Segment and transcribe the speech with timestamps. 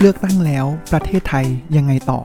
[0.00, 1.46] เลือกตั้งแล้วประเทศไทย
[1.76, 2.20] ยังไงต่อ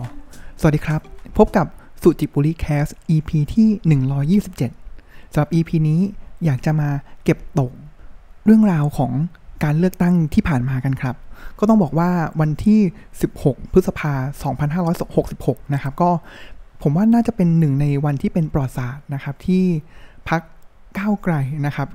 [0.60, 1.02] สวัสดีครับ
[1.38, 1.68] พบกับ
[2.02, 6.02] สุจิปุริแคส EP ที่ 127สำหรับ EP นี้
[6.46, 6.90] อยากจะมา
[7.24, 7.72] เก็บตก
[8.46, 9.12] เรื่องราวของ
[9.64, 11.16] การเลือกตั้งที่ผ่านมากันครับ
[11.60, 12.10] ก็ต้องบอกว่า
[12.42, 12.80] วันที่
[13.26, 14.14] 16 พฤษภา
[14.94, 16.10] 2566 นะครับ ก็
[16.82, 19.64] ผมว่าน่าจะเป็นหนึ่งในวันที่เป็นปลอดศาสตร์นะครับ ที่
[20.30, 20.42] พัก
[20.98, 21.34] ก้าวไกล
[21.66, 21.88] นะครับ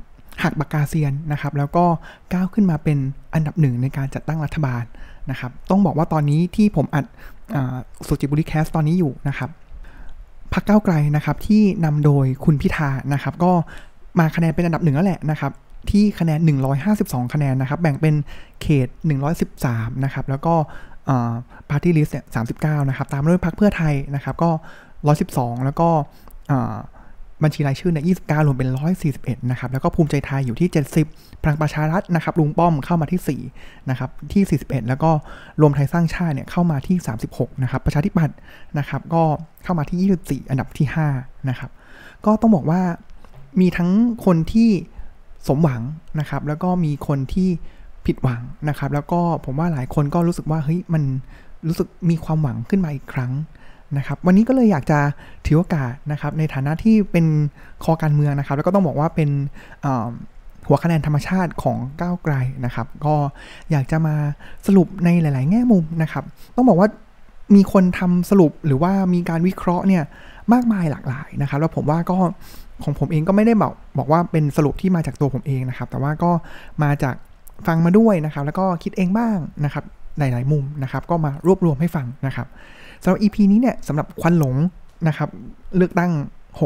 [0.43, 1.85] หักปากกาเซียนนะครับ แล้วก็
[2.33, 2.99] ก้าวขึ้นมาเป็น
[3.35, 4.85] อันดับหนึ่งในการจัดตั้งรัฐบาล
[5.31, 7.05] นะครับ ต้องบอกว่าตอนนี้ที่ผมอัด
[8.07, 9.51] สุจิปุลิ Cast ตอนนี้อยู่นะครับ
[10.53, 13.53] พรรคก้าวไกลนะครับที่นำโดยคุณพิธานะครับ ก็
[14.19, 15.53] มาคะแนนเป็นอันดับหนึ่งแล้วแหละนะครับ
[15.91, 16.41] ที่คะแนน
[16.87, 18.15] 152 คะแนนนะครับ แบ่งเป็น
[18.63, 18.89] เขต
[19.47, 20.55] 113 นะครับ แล้วก็
[21.71, 22.25] ปาร์ตี้ลิสต์เนี่ย
[22.59, 24.51] 39นะครับ ตามด้วยพรรคเพื่อไทยนะครับ ก็
[25.09, 25.89] 112 แล้วก็
[27.43, 28.69] บัญชีรายชื่อเนี่ย29รวมเป็น
[29.09, 30.69] 141 นะครับ แล้วก็ภูมิใจไทยอยู่ที่
[31.07, 35.11] 70 พลังประชารัฐนะครับ ลุงป้อมเข้ามาที่ 4 นะครับ ที่ 41 แล้วก็
[35.61, 36.97] รวมไทยสร้างชาติเนี่ยเข้ามาที่
[37.31, 38.37] 36 นะครับ ประชาธิปัตย์
[38.79, 39.23] นะครับ ก็
[39.65, 40.87] เข้ามาที่ 24 อันดับที่
[41.19, 41.71] 5 นะครับ
[42.27, 42.81] ก็ต้องบอกว่า
[43.61, 43.91] มีทั้ง
[44.25, 44.71] คนที่
[45.49, 45.83] สมหวัง
[46.21, 47.49] นะครับ แล้วก็มีคนที่
[48.07, 51.03] ผิดหวังนะครับ แล้วก็ผมว่าหลายคนก็รู้สึกว่าเฮ้ยมัน
[51.67, 53.33] รู้สึกมีความหวังขึ้นมาอีกครั้ง
[53.97, 54.99] นะครับวันนี้ก็เลยอยากจะ
[55.47, 57.27] ถือโอกาสนะครับในฐานะที่เป็น
[57.85, 59.31] คอการเมืองนะครับ แล้วก็ต้องบอกว่าเป็น
[60.67, 63.15] หัวคะแนนธรรมชาติของก้าวไกลนะครับ ก็
[63.71, 64.15] อยากจะมา
[64.67, 66.25] สรุปในหลาย ๆ แง่มุมนะครับ
[66.57, 66.89] ต้องบอกว่า
[67.55, 70.05] มีคนทำสรุปหรือว่ามีการวิเคราะห์เนี่ย
[70.53, 72.17] มากมายหลากหลายนะครับ แล้วผมว่าก็
[72.85, 76.31] ของผมเองก็ไม่ได้บอกบอกว่าเป็นสรุปที่มาจากตัวผมเองนะครับ แต่ว่าก็
[76.83, 77.15] มาจาก
[77.67, 79.85] ฟังมาด้วยนะครับ แล้วก็คิดเองบ้างนะครับ
[80.19, 82.47] หลาย ๆ มุมนะครับ ก็มารวบรวมให้ฟังนะครับ
[83.03, 84.57] สำหรับ EP นี้เนี่ยสำหรับควันหลง
[85.09, 85.29] นะครับ
[85.77, 86.13] เลือกตั้ง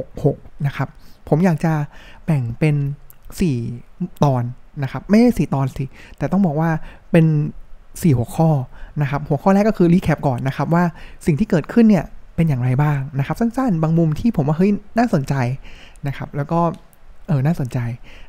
[0.06, 0.88] 66 นะครับ
[1.28, 1.72] ผมอยากจะ
[2.24, 2.76] แบ่งเป็น
[3.48, 4.42] 4 ตอน
[4.82, 5.84] นะครับ ไม่ใช่4ตอนสิ
[6.18, 6.70] แต่ต้องบอกว่า
[7.12, 7.26] เป็น
[7.74, 8.48] 4 หัวข้อ
[9.02, 10.84] นะครับ หัวข้อแรกก็คือรีแคปก่อนนะครับ ว่า
[11.26, 12.04] สิ่งที่เกิดขึ้นเนี่ย
[12.36, 15.34] เป็นอย่างไรบ้างนะครับ สั้นๆ บางมุมที่ผมว่าเฮ้ยน่าสนใจ
[16.06, 16.60] นะครับ แล้วก็
[17.28, 17.78] เออ น่าสนใจ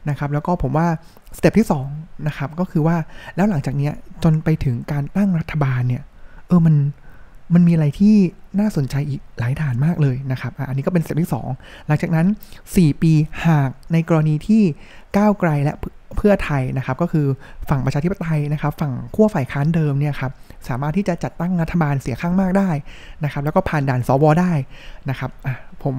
[0.10, 0.88] นะครับ แล้วก็ผมว่า
[1.38, 2.96] สเต็ปที่2นะครับ ก็คือว่า
[3.36, 3.90] แล้วหลังจากนี้
[4.24, 6.04] จนไปถึงการตั้งรัฐบาลเนี่ย
[6.48, 6.76] เออ มัน
[7.54, 8.16] มันมีอะไรที่
[8.60, 12.28] น่าสนใจอีกหลายฐานมากเลยนะครับอันนี้ก็เป็นสเต็ปที่ 2 หลังจากนั้น
[12.66, 13.14] 4 ปี
[13.48, 14.64] หากในกรณีที่
[15.18, 15.74] ก้าวไกลและ
[16.18, 17.26] เพื่อไทยนะครับก็คือ
[17.70, 20.32] ฝั่งประชาธิปไตยนะครับฝั่งขั้วฝ่ายค้านเดิมเนี่ยครับ
[20.68, 22.70] สามารถที่จะจัดตั้งรัฐบาลเสียงข้างมากได้
[23.24, 24.52] นะครับแล้วก็ผ่านด่านสวได้
[25.10, 25.30] นะครับ
[25.84, 25.96] ผม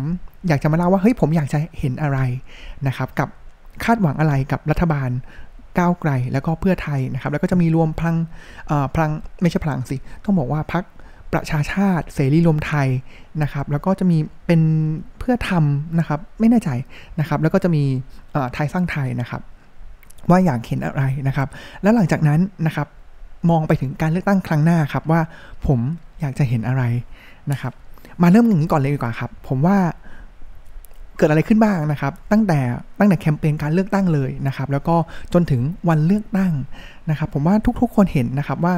[0.48, 2.19] อยากจะมาเล่าว่าเฮ้ยผมอยากจะเห็นอะไร
[2.86, 3.28] นะครับกับ
[3.84, 5.10] คาดหวังอะไรกับรัฐบาล
[5.78, 8.16] ก้าวไกลแล้วก็เพื่อไทยนะครับแล้วก็จะมีรวมพลัง
[8.94, 9.10] พลัง
[9.42, 10.84] ไม่ใช่พลังสิ ต้องบอกว่าพัก
[11.32, 12.88] ประชาชาติ เสรีรวมไทย
[13.43, 14.60] นะครับ แล้วก็จะมีเป็น
[15.19, 16.70] เพื่อทำนะครับ ไม่แน่ใจ
[17.20, 17.82] นะครับ แล้วก็จะมี
[18.54, 19.43] ไทยสร้างไทยนะครับ
[20.31, 21.48] ว่าอยากเห็นอะไรนะครับ
[21.82, 22.88] แล้วหลังจากนั้นนะครับ
[23.50, 25.20] มองไปถึงการเลือกตั้งครั้งหน้าครับว่า
[25.66, 25.81] ผม
[26.20, 26.82] อยากจะเห็นอะไร
[27.53, 27.72] นะครับ
[28.22, 29.78] มาเริ่มอย่างนี้ก่อนเลยดีกว่าครับ ผมว่า
[31.16, 32.60] เกิดอะไรขึ้นบ้างนะครับ ตั้งแต่
[32.99, 34.97] ตั้งแต่แคมเปญการเลือกตั้งเลยนะครับ แล้วก็
[35.32, 36.53] จนถึงวันเลือกตั้ง
[37.10, 38.75] นะครับ ผมว่าทุกๆคนเห็นนะครับว่า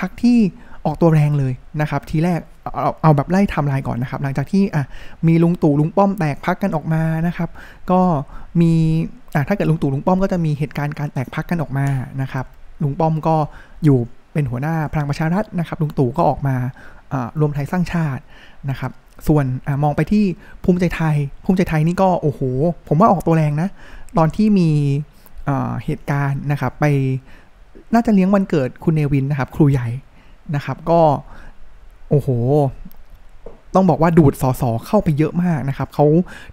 [0.00, 0.38] พรรคที่
[0.88, 2.40] ออกตัวแรงเลยนะครับ ทีแรก
[2.74, 4.84] เอาเอาแบบไล่ทำลายก่อนนะครับ หลังจากที่อะ
[5.26, 7.48] มีลุงตู่ลุงป้อมแตกพักกันออกมานะครับ
[7.90, 8.00] ก็
[8.60, 8.72] มี
[9.34, 11.86] อะถ้าเกิดลุงตู่ลุงป้อมก็จะมีเหตุการณ์การแตกพักกันออกมา
[12.22, 12.44] นะครับ
[12.82, 13.36] ลุงป้อมก็
[13.84, 13.98] อยู่
[14.32, 16.56] เป็นหัวหน้าพลังประชารัฐนะครับ ลุงตู่ก็ออกมา
[17.40, 18.22] รวมไทยสร้างชาติ
[18.70, 18.92] นะครับ
[19.28, 20.24] ส่วนอมองไปที่
[20.64, 22.40] ภูมิใจไทย ภูมิใจไทยนี่ก็โอ้โห
[22.88, 23.68] ผมว่าออกตัวแรงนะ
[24.18, 24.70] ตอนที่มี
[25.84, 26.84] เหตุการณ์นะครับไป
[27.94, 29.88] น่าจะเลี้ยงวันเกิดคุณเนวินนะครับ ครูใหญ่
[30.56, 31.00] นะครับ ก็
[32.10, 32.28] โอ้โห
[33.74, 36.06] ต้องบอกว่าดูดสอสอเข้าไปเยอะมากนะครับเขา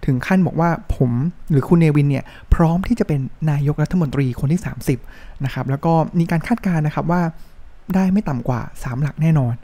[0.06, 1.10] ถึงขั้นบอกว่าผม
[1.50, 2.24] หรือคุณเนวินเนี่ย
[2.54, 3.20] พร้อมที่จะเป็น
[3.50, 4.60] นายกรัฐมนตรีคนที่
[5.02, 7.22] 30 นะครับ แล้วก็มีการคาดการณ์นะครับว่า
[7.94, 9.54] ได้ไม่ต่ำกว่า 3 หลักแน่นอน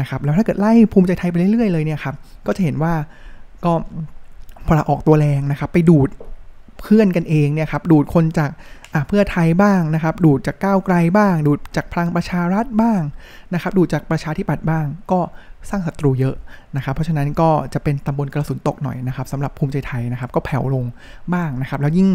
[0.00, 2.14] นะครับ แล้วถ้าเกิดไล่ภูมิใจไทยไปเรื่อยๆเลยเนี่ยครับ
[2.46, 2.92] ก็จะเห็นว่า
[3.64, 3.72] ก็
[4.66, 6.08] พอออกตัวแรงนะครับ ไปดูด
[6.80, 8.50] เพื่อนกันเองเนี่ยครับดูดคนจาก
[9.08, 13.00] เพื่อไทยบ้างนะครับ ดูดจากก้าวไกลบ้าง ดูดจากพลังประชารัฐบ้าง
[13.54, 15.20] นะครับ ดูดจากประชาธิปัตย์บ้าง ก็
[15.70, 16.36] สร้างศัตรูเยอะ
[16.76, 20.84] นะครับ เพราะฉะนั้นก็จะเป็นตำบลกระสุนตกหน่อยนะครับสำหรับภูมิใจไทยนะครับ ก็แผ่วลง
[21.34, 22.08] บ้างนะครับ แล้วยิ่ง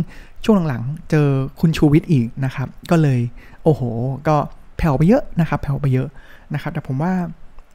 [0.45, 1.27] ช่วงหลังๆ เจอ
[1.59, 3.19] คุณชูวิทย์อีกนะครับ ก็เลย
[3.63, 3.81] โอ้โห
[4.27, 4.35] ก็
[4.77, 6.07] แผ่วไปเยอะนะครับ แผ่วไปเยอะ
[6.53, 7.13] นะครับ แต่ผมว่า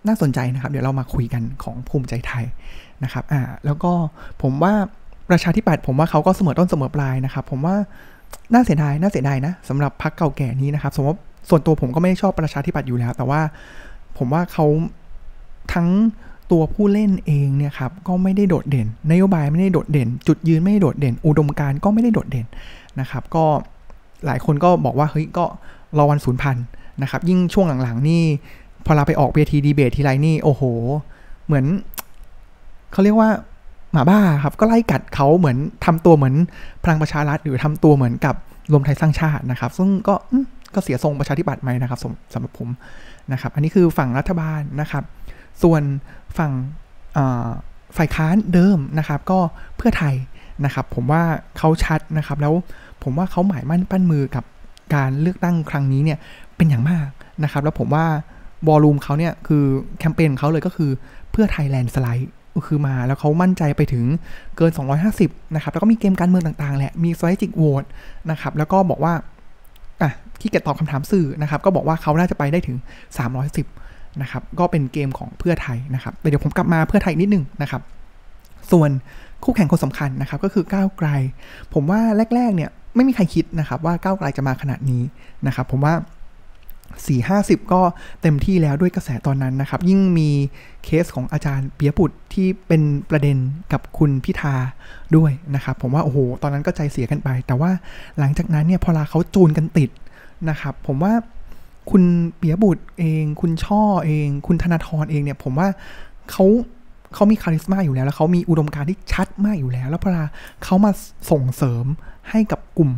[0.06, 2.44] น่าสนใจนะครับ เดี๋ยวเรามาคุยกันของภูมิใจไทย
[3.04, 3.92] นะครับ อ่า แล้วก็
[4.42, 4.74] ผมว่า
[5.30, 7.76] ประชาธิปัตย์ผมว่าเขาก็เสมอต้นเสมอปลายนะครับ ผมว่า
[8.52, 11.18] น่าเสียดายน่าเสียดายนะสำหรับพรรคเก่าแก่นี้นะครับ สมมติ
[11.48, 13.40] ส่วนตัวผมก็ไม่ชอบประชาธิปัตย์อยู่แล้ว แต่ว่า
[14.18, 14.66] ผมว่าเขา
[15.74, 15.88] ทั้ง
[16.50, 22.46] ตัวผู้เล่นเองเนี่ยครับก็ไม่ได้โดดเด่น นโยบายไม่ได้โดดเด่น จุดยืนไม่ได้โดดเด่น อุดมการก็ไม่ได้โดดเด่น
[23.00, 23.44] นะครับ ก็
[24.26, 25.44] หลายคนก็บอกว่าเฮ้ยก็
[25.96, 26.56] รอวันศูนย์พัน
[27.02, 28.22] นะครับ ยิ่งช่วงหลังๆนี่
[28.86, 30.62] พอเราไปออกเวทีดีเบตทีไรนี่โอ้โห
[31.46, 31.64] เหมือน
[32.92, 33.30] เขาเรียกว่า
[33.92, 36.34] หมาบ้าครับก็ไล่กัดเขาเหมือนทำตัวเหมือน
[36.82, 38.34] พลังประชารัฐหรือทำตัวเหมือนกับ
[38.72, 40.14] รวมไทยสร้างชาตินะครับ ซึ่งก็
[40.74, 41.98] ก็เสียทรงประชาธิปัตย์ไหมนะครับ
[42.32, 42.68] สำหรับผม
[43.32, 45.04] นะครับ อันนี้คือฝั่งรัฐบาลนะครับ
[45.62, 45.82] ส่วน
[46.38, 46.52] ฝั่ง
[47.96, 49.38] ฝ่ายค้านเดิมนะครับ ก็
[49.76, 50.14] เพื่อไทย
[50.64, 51.22] นะครับ ผมว่า
[51.58, 52.54] เขาชัดนะครับ แล้ว
[53.02, 54.44] ผมว่าเขาหมายมั่นปั้นมือกับ
[54.94, 56.18] การเลือกตั้งครั้งนี้เนี่ย
[56.56, 57.08] เป็นอย่างมาก
[57.44, 58.06] นะครับ แล้วผมว่า
[58.66, 59.64] บอลลูมเขาเนี่ยคือ
[59.98, 60.90] แคมเปญเขาเลยก็คือ
[61.30, 62.30] เพื่อไทยแลนด์สไลด์
[62.66, 64.04] คือมาแล้วเขามั่นใจไปถึง
[64.56, 64.70] เกิน
[65.12, 67.84] 250 นะครับ แล้วก็มีเกมการเมืองต่างๆ แหละ มีสไต t ิกโหวต
[68.30, 69.14] นะครับ แล้วก็บอกว่า
[70.02, 70.10] อะ
[70.40, 72.76] ที่เกตตอบคำถามสื่อนะครับ ก็บอกว่าเขาน่าจะไปได้ถึง
[73.48, 77.82] 310 นะครับ ก็เป็นเกมของเพื่อไทยนะครับแต่เดี๋ยวผมกลับมาเพื่อไทยนิดนึงนะครับ
[78.72, 78.90] ส่วน
[79.44, 81.08] คู่แข่งคนสำคัญนะครับ ก็คือก้าวไกล
[81.74, 82.00] ผมว่า
[82.34, 85.02] แรกๆ เนี่ยไม่มีใครคิดนะครับว่าก้าวไกลจะมาขนาดนี้
[85.46, 85.94] นะครับ ผมว่า
[87.06, 87.80] สี่ห้าสิบก็
[88.22, 90.30] เต็มที่แล้วด้วยกระแสตอนนั้นนะครับ ยิ่งมี
[90.84, 93.36] เคสของอาจารย์เปียบุตรที่เป็นประเด็น
[93.72, 94.54] กับคุณพิธา
[95.16, 97.70] ด้วยนะครับ ผมว่า โอ้โห ตอนนั้นก็ใจเสียกันไป แต่ว่า
[98.18, 99.90] หลังจากนั้นเนี่ยพอลาเขาจูนกันติด
[100.50, 101.12] นะครับ ผมว่า
[101.90, 102.02] คุณ
[102.36, 105.68] เปียบุตรเอง คุณช่อเอง คุณธนาธรเองเนี่ย ผมว่า
[106.30, 106.44] เขา
[107.14, 110.24] เขามีคาริสมาอยู่แล้ว แล้วเขามีอุดมการณ์ที่ชัดมากอยู่แล้ว แล้วพอลา
[110.64, 110.90] เขามา
[111.30, 111.84] ส่งเสริม
[112.30, 112.90] ให้กับกลุ่ม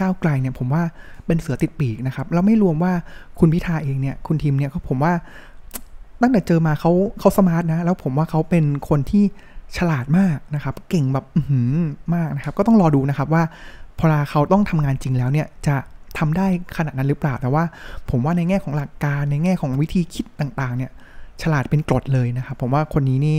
[0.00, 0.82] ก้าวไกลเนี่ยผมว่า
[1.26, 2.92] เป็นเสือติดปีกนะครับแล้วไม่รวมว่า
[3.38, 5.12] คุณพิธาเองเนี่ยคุณทีมเนี่ยเขาผมว่า
[6.22, 9.24] ตั้งแต่เจอมาเขาเขา smart นะ แล้วผมว่าเขาเป็นคนที่
[9.76, 11.42] ฉลาดมากนะครับ เก่งแบบอื
[12.14, 13.42] มากนะครับ ก็ต้องรอดูนะครับว่า
[13.98, 15.76] พอเขาต้องทำงานจริงแล้วเนี่ยจะ
[16.18, 17.64] ทำได้ขนาดนั้นหรือเปล่า แต่ว่า
[18.10, 20.90] ผมว่าในแง่ของหลักการในแง่ของวิธีคิดต่างๆ เนี่ย
[21.42, 23.38] ฉลาดเป็นกรดเลยนะครับ ผมว่าคนนี้นี่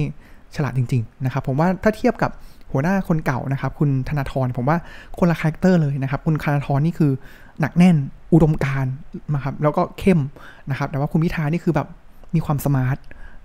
[0.56, 2.32] ฉลาดจริง ๆ นะครับ ผมว่าถ้าเทียบกับ
[2.72, 4.78] หัวหน้าคนเก่านะครับ คุณธนาธรผมว่า
[5.20, 7.12] คนละ character เลยนะครับ คุณธนาธรนี่คือ
[7.62, 7.96] หนักแน่น
[8.34, 8.86] อุดมการ
[9.34, 10.20] นะครับแล้วก็เข้ม
[10.70, 11.88] นะครับ แต่ว่าคุณพิธานี่คือแบบ
[12.36, 12.98] มีความสมาร์ท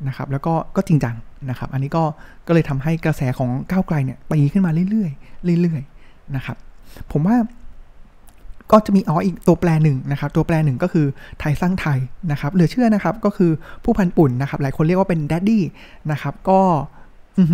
[0.08, 1.16] นะครับ แล้วก็ก็จริงจัง
[1.50, 2.02] นะครับ อันนี้ก็
[2.46, 5.08] ก็เลยทำให้กระแสของก้าวไกลเนี่ยตีขึ้นมาเรื่อ
[5.54, 6.56] ยๆเรื่อยๆนะครับ
[7.12, 7.36] ผมว่า
[8.72, 11.06] ก็จะมีอ๋ออีกตัวแปรหนึ่งนะครับ ตัวแปรหนึ่งก็คือ
[11.40, 11.98] ไทยสร้างไทย
[12.30, 13.50] นะครับเหลือเชื่อนะครับก็คือ
[13.84, 15.62] ผู้พันปุ่นนะครับ หลายคนเรียกว่าเป็นแดดดี้
[16.12, 16.60] นะครับ ก็
[17.38, 17.44] อื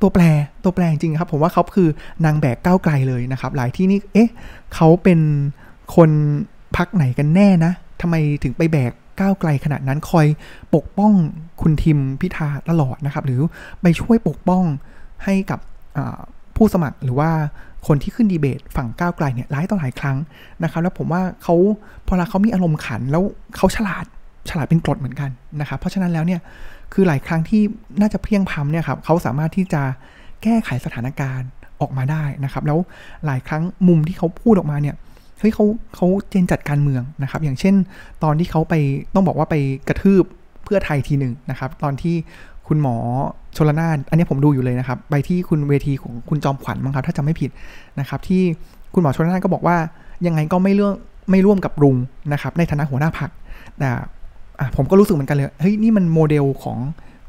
[0.00, 0.22] ตัวแปร
[0.64, 1.88] ตัวแปรจริงครับ ผมว่าเขาคือ
[2.24, 4.30] นางแบกก้าวไกลเลยนะครับ หลายที่นี่เอ๊ะ
[4.74, 5.20] เขาเป็น
[5.96, 6.10] คน
[6.76, 10.26] พักไหนกันแน่นะทำไมถึงไปแบกก้าวไกลขนาดนั้นคอย
[10.74, 11.12] ปกป้อง
[11.62, 13.40] คุณทิมพิธาตลอดนะครับ หรือ
[13.82, 14.64] ไปช่วยปกป้อง
[15.24, 15.60] ให้กับ
[16.56, 17.30] ผู้สมัครหรือว่า
[17.86, 20.16] คนที่ขึ้นดีเบตฝั่งก้าวไกลเนี่ยหลายต่อหลายครั้ง
[20.62, 21.54] นะครับ แล้วผมว่าเขา
[22.06, 23.22] พอละเขามีอารมณ์ขันแล้ว
[23.56, 24.04] เขาฉลาด
[24.50, 26.40] ฉลาดเป็นกรดเหมือนกันนะครับ เพราะฉะนั้นแล้วเนี่ย
[26.92, 27.62] คือหลายครั้งที่
[28.00, 29.82] น่าจะเพียงพำเนี่ยครับเขาสามารถที่จะ
[30.42, 31.48] แก้ไขสถานการณ์
[31.80, 32.78] ออกมาได้นะครับ แล้ว
[33.26, 34.94] หลายครั้งมุมที่เขาพูดออกมาเนี่ย
[35.38, 35.64] เฮ้ยเขา
[35.96, 37.74] เขาเจนจัดการเมืองนะครับ อย่างเช่น
[38.22, 38.74] ตอนที่เขาไป
[39.14, 39.54] ต้องบอกว่าไป
[39.88, 40.24] กระทืบ
[40.64, 42.16] เพื่อไทยทีหนึ่งนะครับ ตอนที่
[42.68, 42.96] คุณหมอ
[43.56, 47.50] ชลนานอันนี้ผมดูอยู่เลยนะครับ ไปที่คุณเวทีของคุณจอมขวัญมั้งครับ ถ้าจำไม่ผิด
[48.00, 48.42] นะครับ ที่
[48.94, 49.76] คุณหมอชลนานก็บอกว่า
[50.26, 50.94] ยังไงก็ไม่เรื่อง
[51.30, 51.96] ไม่ร่วมกับรุง
[52.32, 53.30] นะครับ ในฐานะหัวหน้าพรรค
[53.78, 53.90] แต่
[54.60, 56.78] อะผมก็รู้สึกเหมือนกันเลยเฮ้ยนี่มันโมเดลของ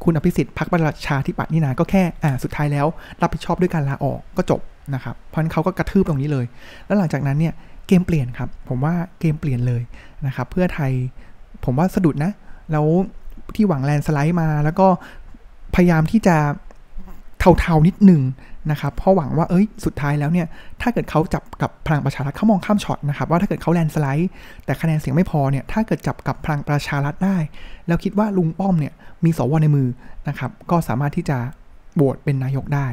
[0.03, 2.85] คุณอภิสิทธิ์พักประชาธิปัตย์นี่นะก็แค่อ่าสุดท้ายแล้ว
[3.21, 4.61] รับผิดชอบด้วยการลาออกก็จบ
[4.93, 6.45] นะครับเพราะนั้นเขาก็กระทืบตรงนี้เลย
[6.85, 7.53] แล้วหลังจากนั้นเนี่ย
[7.87, 9.81] เกมเปลี่ยนครับ ผมว่าเกมเปลี่ยนเลย
[10.25, 10.91] นะครับเพื่อไทย
[11.65, 12.31] ผมว่าสะดุดนะ
[12.71, 12.85] แล้ว
[13.55, 14.87] ที่หวังแลนสไลด์มาแล้วก็
[15.75, 16.35] พยายามที่จะ
[17.59, 18.21] เทาๆนิดหนึ่ง
[18.71, 20.47] นะครับเพราะหวังว่าเอ้ยสุดท้ายแล้วเนี่ย
[20.81, 24.29] ถ้าเกิดเขาจับกับพลังประชารัฐเขามองข้ามช็อตนะครับว่าถ้าเกิดเขาแลนสไลด์
[24.65, 27.37] แต่คะแนนเสียงไม่พอเนี่ยถ้าเกิดจับกับพลังประชารัฐได้
[27.87, 28.93] แล้วคิดว่าลุงป้อมเนี่ย
[29.25, 29.87] มีสวในมือ
[30.27, 31.37] นะครับก็สามารถที่จะ
[31.95, 32.87] โหวตเป็นนายกได้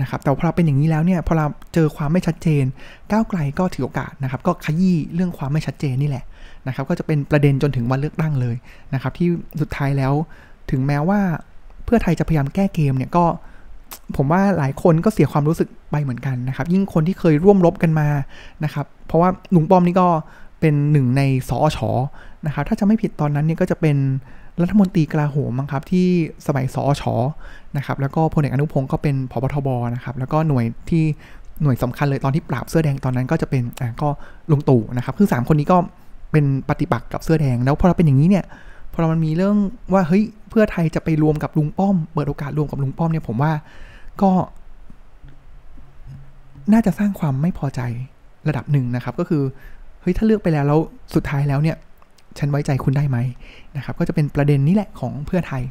[0.00, 2.64] นะครับแต่พอเราเป็นอย่างนี้แล้วเนี่ยพอเราเจอความไม่ชัดเจน
[3.10, 6.24] ก้าวไกลก็ถือโอกาสนะครับก็ขยี้เรื่องความไม่ชัดเจนนี่แหละ
[6.66, 8.56] นะครับก็จะเป็นประเด็นจนถึงวันเลือกตั้งเลย
[8.94, 9.28] นะครับที่
[9.60, 10.12] สุดท้ายแล้ว
[10.70, 11.20] ถึงแม้ว่า
[11.84, 13.24] เพื่อไทยจะพยายามแก้เกมเนี่ยก็
[14.16, 18.08] ผมว่าหลายคนก็เสียความรู้สึกไปเหมือนกันนะครับ ยิ่งคนที่เคยร่วมรบกันมา
[18.64, 20.08] นะครับ เพราะว่าลุงป้อมนี่ก็
[20.60, 21.90] เป็นหนึ่งในสอชอ
[22.46, 23.96] นะครับ ถ้าจะไม่ผิดตอนนั้นเนี่ยก็จะเป็น
[24.62, 26.06] รัฐมนตรีกลาโหมครับที่
[26.46, 27.14] สมัยสอชอ
[27.76, 31.04] นะครับ แล้วก็พลเอกอนุพงศ์ก็เป็นพบทบนะครับ แล้วก็หน่วยที่
[31.62, 34.08] หน่วยสำคัญเลยตอนที่ปราบเสื้อแดงตอนนั้นก็จะเป็นอ่าก็
[34.50, 35.78] ลุงตู่นะครับ คือสามคนนี้ก็
[36.32, 38.44] เป็นปฏิบัติกับเสื้อแดง แล้วพอเราเป็นอย่างนี้เนี่ย
[38.92, 39.56] พอมันมีเรื่อง
[39.92, 43.52] ว่าเฮ้ยเพื่อไทยจะไปรวมกับลุงป้อม เปิดโอกาสรวมกับลุงป้อมเนี่ยผมว่า
[44.22, 44.30] ก็
[46.72, 47.80] น่าจะสร้างความไม่พอใจ
[48.48, 49.42] ระดับหนึ่งนะครับ ก็คือ
[50.00, 50.80] เฮ้ยถ้าเลือกไปแล้วแล้ว
[51.14, 51.76] สุดท้ายแล้วเนี่ย
[52.38, 53.18] ฉันไว้ใจคุณได้ไหม
[53.76, 55.62] นะครับ ก็จะเป็นประเด็นนี้แหละของเพื่อไทย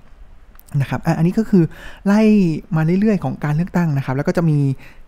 [0.81, 1.63] นะครับอันนี้ก็คือ
[2.05, 2.21] ไล่
[2.75, 4.57] มาเรื่อยๆ ของการเลือกตั้งนะครับ แล้วก็จะมี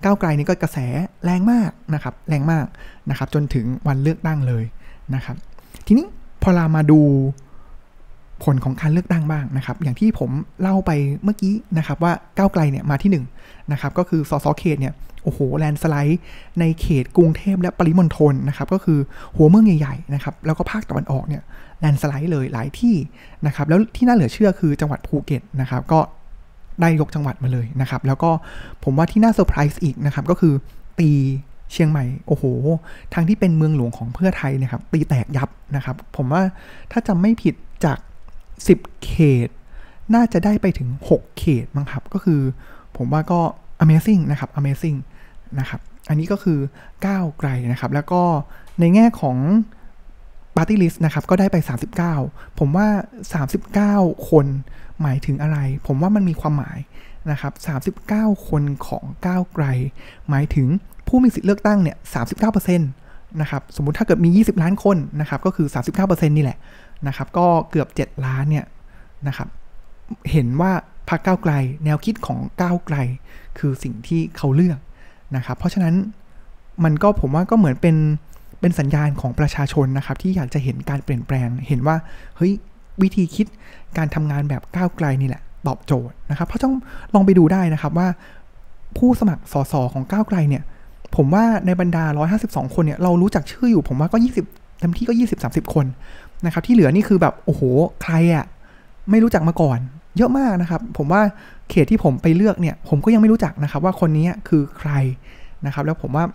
[0.04, 0.78] ก้าวไกลนี่ก็กระแส
[1.26, 2.66] แรงมากนะครับ แรงมาก
[3.10, 4.64] นะครับ จนถึงวันเลือกตั้งเลย
[5.16, 5.36] นะครับ
[5.88, 6.06] ทีนี้
[6.44, 7.00] พอเรามาดู
[8.44, 10.30] ผลของการเลือกตั้งบ้างนะครับ อย่างที่ผม
[10.62, 10.92] เล่าไป
[11.24, 13.18] เมื่อกี้นะครับว่าก้าวไกลเนี่ยมาที่1
[13.72, 14.94] นะครับก็คือสสเขตเนี่ย
[15.24, 16.20] โอ้โหแลนด์สไลด์
[16.60, 19.00] ในเขตกรุงเทพและปริมณฑลนะครับก็คือ
[19.36, 21.42] หัวเมืองใหญ่ๆนะครับแล้วก็ภาคตะวันออกเนี่ย
[21.80, 22.96] แลนด์สไลด์เลยหลายที่
[23.46, 26.00] นะครับแล้วที่น่าเหลือเชื่อคือจังหวัดภูเก็ตนะครับก็
[26.82, 28.30] ได้ยกจังหวัดมาเลยนะครับแล้วก็
[28.84, 30.54] ผมว่าที่น่าเซอร์ไพรส์อีกนะครับก็คือ
[31.00, 31.12] ตี
[31.72, 32.44] เชียงใหม่ โอ้โห
[33.14, 36.42] ทางที่เป็นเมืองหลวงของเพื่อไทยนะครับ ตีแตกยับนะครับ ผมว่า
[36.92, 37.56] ถ้าจำไม่ผิด
[37.86, 37.98] จาก
[38.70, 39.14] 10 เข
[39.48, 39.50] ต
[40.14, 42.42] น่าจะได้ไปถึง 6 เขตมั้งครับ ก็คือ
[42.98, 43.42] ผมว่าก็
[43.84, 44.98] amazing นะครับ amazing
[45.60, 46.60] นะครับ อันนี้ก็คือ
[47.06, 48.22] ก้าวไกลนะครับ แล้วก็
[48.80, 49.38] ในแง่ของ
[50.56, 51.58] Party List นะครับ ก็ได้ไป
[52.08, 52.88] 39 ผมว่า
[53.58, 54.46] 39 คน
[55.02, 56.80] หมายถึงอะไร ผมว่ามันมีความหมาย
[57.32, 57.54] นะครับ
[58.38, 59.66] 39 คนของก้าวไกล
[60.30, 60.68] หมายถึง
[61.08, 61.98] ผู้มีสิทธิ์เลือกตั้งเนี่ย
[62.44, 66.58] 39%นะครับ สมมุติถ้าเกิดมี 20 ล้านคนนะครับ ก็คือ 39%นี่แหละ
[67.08, 68.66] นะครับก็เกือบ 7 ล้านเนี่ย
[69.28, 69.48] นะครับ
[70.32, 70.72] เห็นว่า
[71.10, 71.54] พรรคก้าวไกล
[71.86, 72.98] แนวคิดของก้าวไกล
[73.58, 74.80] คือสิ่งที่เขาเลือก
[75.36, 75.96] นะครับเพราะฉะนั้น
[76.84, 77.96] มันก็ผมว่าก็เหมือนเป็น
[78.62, 81.96] เป็นสัญญาณของประชาชนนะครับที่อยากจะเห็นการเปลี่ยนแปลง เห็นว่า
[82.38, 82.52] เฮ้ย
[83.02, 83.48] วิธีคิด
[83.98, 86.76] การทำงานแบบก้าวไกลนี่แหละตอบโจทย์นะครับ เพราะต้อง
[87.14, 88.08] ลองไปดูได้นะครับว่า
[88.98, 90.64] ผู้สมัครสสของก้าวไกลเนี่ย
[91.16, 92.04] ผมว่าในบรรดา
[92.40, 94.18] 152 คนเนี่ยเรารู้จักชื่ออยู่ผมว่าก็
[94.50, 95.86] 20เต็มที่ก็ 20-30 คน
[96.46, 97.62] นะครับที่เหลือนี่คือแบบโอ้โห
[98.04, 98.46] ใครอะ
[99.10, 99.80] ไม่รู้จักมาก่อน
[100.18, 101.22] เยอะมากนะครับ ผมว่า
[101.70, 104.92] เขตที่ผมไปเลือกเนี่ย ผมก็ยังไม่รู้จักนะครับ ว่าคนนี้คือใคร
[105.66, 106.26] นะครับ แล้วผมว่า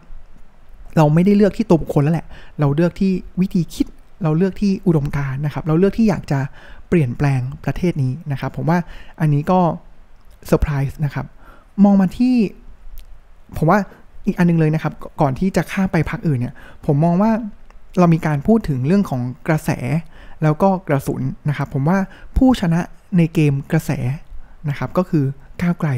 [0.96, 2.26] เราไม่ได้เลือกที่ตัวบุคคลแล้วแหละ
[2.60, 3.86] เราเลือกที่วิธีคิด
[4.22, 6.40] เราเลือกที่อุดมการณ์นะครับ เราเลือกที่อยากจะ
[6.88, 8.78] เปลี่ยนแปลงประเทศนี้นะครับ ผมว่า
[9.20, 9.60] อันนี้ก็
[10.46, 11.26] เซอร์ไพรส์นะครับ
[11.84, 12.34] มองมาที่
[13.56, 13.78] ผมว่า
[14.26, 16.54] อีกอันนึงเลยนะครับ ก่อนที่จะข้ามไปพักอื่นเนี่ย
[16.86, 17.30] ผมมองว่า
[17.99, 19.71] เรามีการพูดถึงเรื่องของกระแส
[20.43, 21.99] แล้วก็กระสุนนะครับ ผมว่า
[22.37, 22.81] ผู้ชนะ
[23.19, 23.91] ในเกมกระแส
[24.69, 25.25] นะครับ ก็คือ
[25.62, 25.91] ก้าวไกล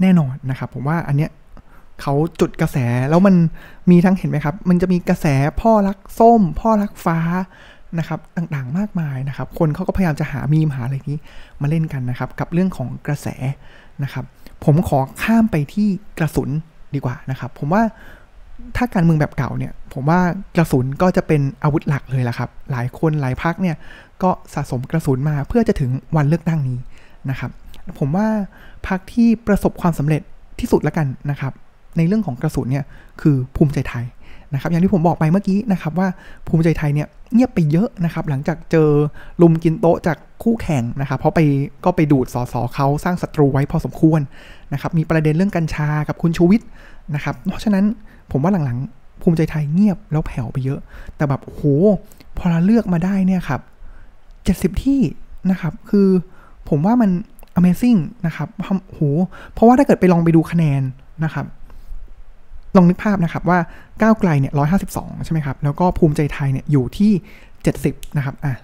[0.00, 1.30] แน่นอนนะครับ ผมว่าอันเนี้ย
[2.02, 2.78] เขาจุดกระแส
[3.10, 3.34] แล้วมัน
[3.90, 5.26] มีทั้งเห็นไหมครับ มันจะมีกระแส
[5.60, 7.18] พ่อรักส้ม พ่อรักฟ้า
[7.98, 11.18] นะครับต่างๆมากมายนะครับ คนเขาก็พยายามจะหามีมหาอะไรนี้
[11.62, 13.28] มาเล่นกันนะครับ กับเรื่องของกระแส
[14.02, 14.24] นะครับ
[14.64, 15.88] ผมขอข้ามไปที่
[16.18, 16.50] กระสุน
[16.94, 17.82] ดีกว่านะครับ ผมว่า
[18.76, 20.20] ถ้าการเมืองแบบเก่าเนี่ย ผมว่า
[20.56, 23.76] กระสุนก็จะเป็นอาวุธหลักเลยแหละครับ หลายคนหลายพักเนี่ย
[24.22, 26.78] ก็สะสมกระสุนมาเพื่อจะถึงวันเลือกตั้งนี้
[27.30, 27.50] นะครับ
[27.98, 28.28] ผมว่า
[28.88, 30.22] พักที่ประสบความสำเร็จ
[30.60, 31.52] ที่สุดล้วกันนะครับ
[31.96, 32.84] ในเรื่องของกระสุนเนี่ย
[33.20, 34.04] คือภูมิใจไทย
[34.52, 36.08] นะครับ อย่างที่ผมบอกไปเมื่อกี้นะครับว่า
[36.46, 38.88] ภูมิใจไทยเนี่ยเงียบไปเยอะนะครับ หลังจากเจอ
[39.42, 41.40] ลุมกินโต๊ะจากคู่แข่งนะครับ เพราะไป
[41.84, 44.20] ก็ไปดูดสอสอเขาสร้างศัตรูไว้พอสมควร
[44.72, 46.66] นะครับ มีประเด็นเรื่องกัญชากับคุณชูวิทย์
[47.14, 47.84] นะครับ เพราะฉะนั้น
[48.30, 50.80] ผมว่าหลังๆ ภูมิใจไทยเงียบแล้วแผ่วไปเยอะ
[51.16, 51.62] แต่แบบโห
[52.38, 53.60] พอเราเลือกมาได้เนี่ยครับ
[54.44, 55.00] เจ็ดสิบที่
[55.50, 56.08] นะครับ คือ
[56.68, 57.10] ผมว่ามัน
[57.58, 58.48] Amazing นะครับ
[58.86, 59.00] โห
[59.52, 60.82] เพราะว่าถ้าเกิดไปลองไปดูคะแนน
[61.24, 61.46] นะครับ
[62.76, 63.58] ลองนึกภาพนะครับว่า
[64.02, 67.12] ก้าวไกลเนี่ยร้อยห้าสิบสองใช่ไหมครับ แล้วก็ภูมิใจไทยเนี่ยอยู่ที่
[67.62, 68.54] เจ็ดสิบนะครับอะ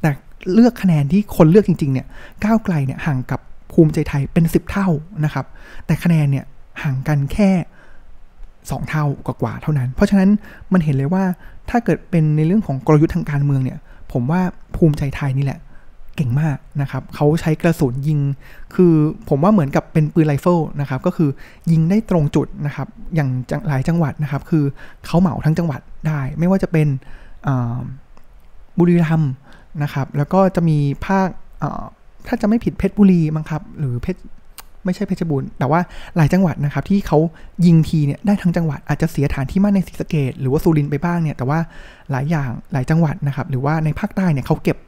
[0.00, 0.10] แต่
[0.52, 2.06] เลือกคะแนนที่คนเลือกจริง ๆ เนี่ย
[2.44, 3.40] ก้าวไกลเนี่ยห่างกับ
[3.72, 4.88] ภูมิใจไทยเป็นสิบเท่า
[5.24, 5.46] นะครับ
[5.86, 6.44] แต่คะแนนเนี่ย
[6.82, 7.50] ห่างกันแค่
[8.70, 10.30] สองเท่ากว่าเท่านั้น เพราะฉะนั้น
[10.72, 11.24] มันเห็นเลยว่า
[11.70, 13.78] ถ้าเกิดเป็นในเรื่องของกลยุทธ์ทางการเมืองเนี่ย
[14.12, 14.40] ผมว่า
[14.76, 15.60] ภูมิใจไทยนี่แหละ
[16.16, 18.20] เก่งมากนะครับเขาใช้กระสุนยิง
[18.74, 18.92] คือ
[19.28, 21.30] ผมว่าเหมือนกับเป็นปืนไรเฟิลนะครับ ก็คือ
[21.70, 23.28] ยิงได้ตรงจุดนะครับ อย่าง
[23.68, 24.64] หลายจังหวัดนะครับ คือ
[25.06, 26.88] เขาเหมาทั้งจังหวัดได้ ไม่ว่าจะเป็น
[28.78, 29.32] บุรีรัมย์
[29.82, 31.28] นะครับ แล้วก็จะมีภาค
[32.26, 34.20] ถ้าจะไม่ผิดเพชรบุรีมั้งครับ หรือเพชร
[34.84, 35.80] ไม่ใช่เพชรบูรณ์แต่ว่า
[36.16, 37.18] หลายจังหวัดนะครับที่เขา
[37.66, 41.58] ยิงทีเนี่ยได้ทั้งจังหวัดอาจจะเสียฐานที่มั่นในศรีสะเกษหรือว่าสุรินทร์ไปบ้างเนี่ยแต่ว่า
[42.10, 44.78] หลายอย่างหลายจังหวัดนะครับหรือว่าในภาคใต้เนี่ยเขาเก็บ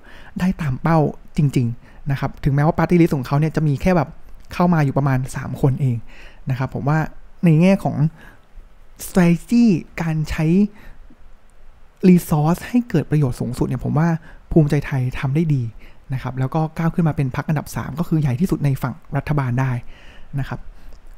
[0.40, 0.98] ได้ตามเป้า
[1.36, 4.08] จริงๆนะครับถึงแม้ว่าปาร์ตี้ลิสต์ของเขาเนี่ยจะมีแค่แบบ
[4.54, 5.96] เข้ามาอยู่ประมาณ 3 คนเอง
[6.50, 6.98] นะครับผมว่า
[7.44, 7.96] ในแง่ของ
[9.06, 9.64] strategy
[10.02, 10.46] การใช้
[12.08, 14.08] resource ให้เกิดประโยชน์สูงสุดเนี่ยผมว่า
[14.50, 15.62] ภูมิใจไทยทำได้ดี
[16.14, 19.72] นะครับแล้วก็ก้าวขึ้นมาเป็นพรรคอันดับ 3 ก็คือใหญ่ที่สุดในฝั่งรัฐบาลได้
[20.40, 20.60] นะครับ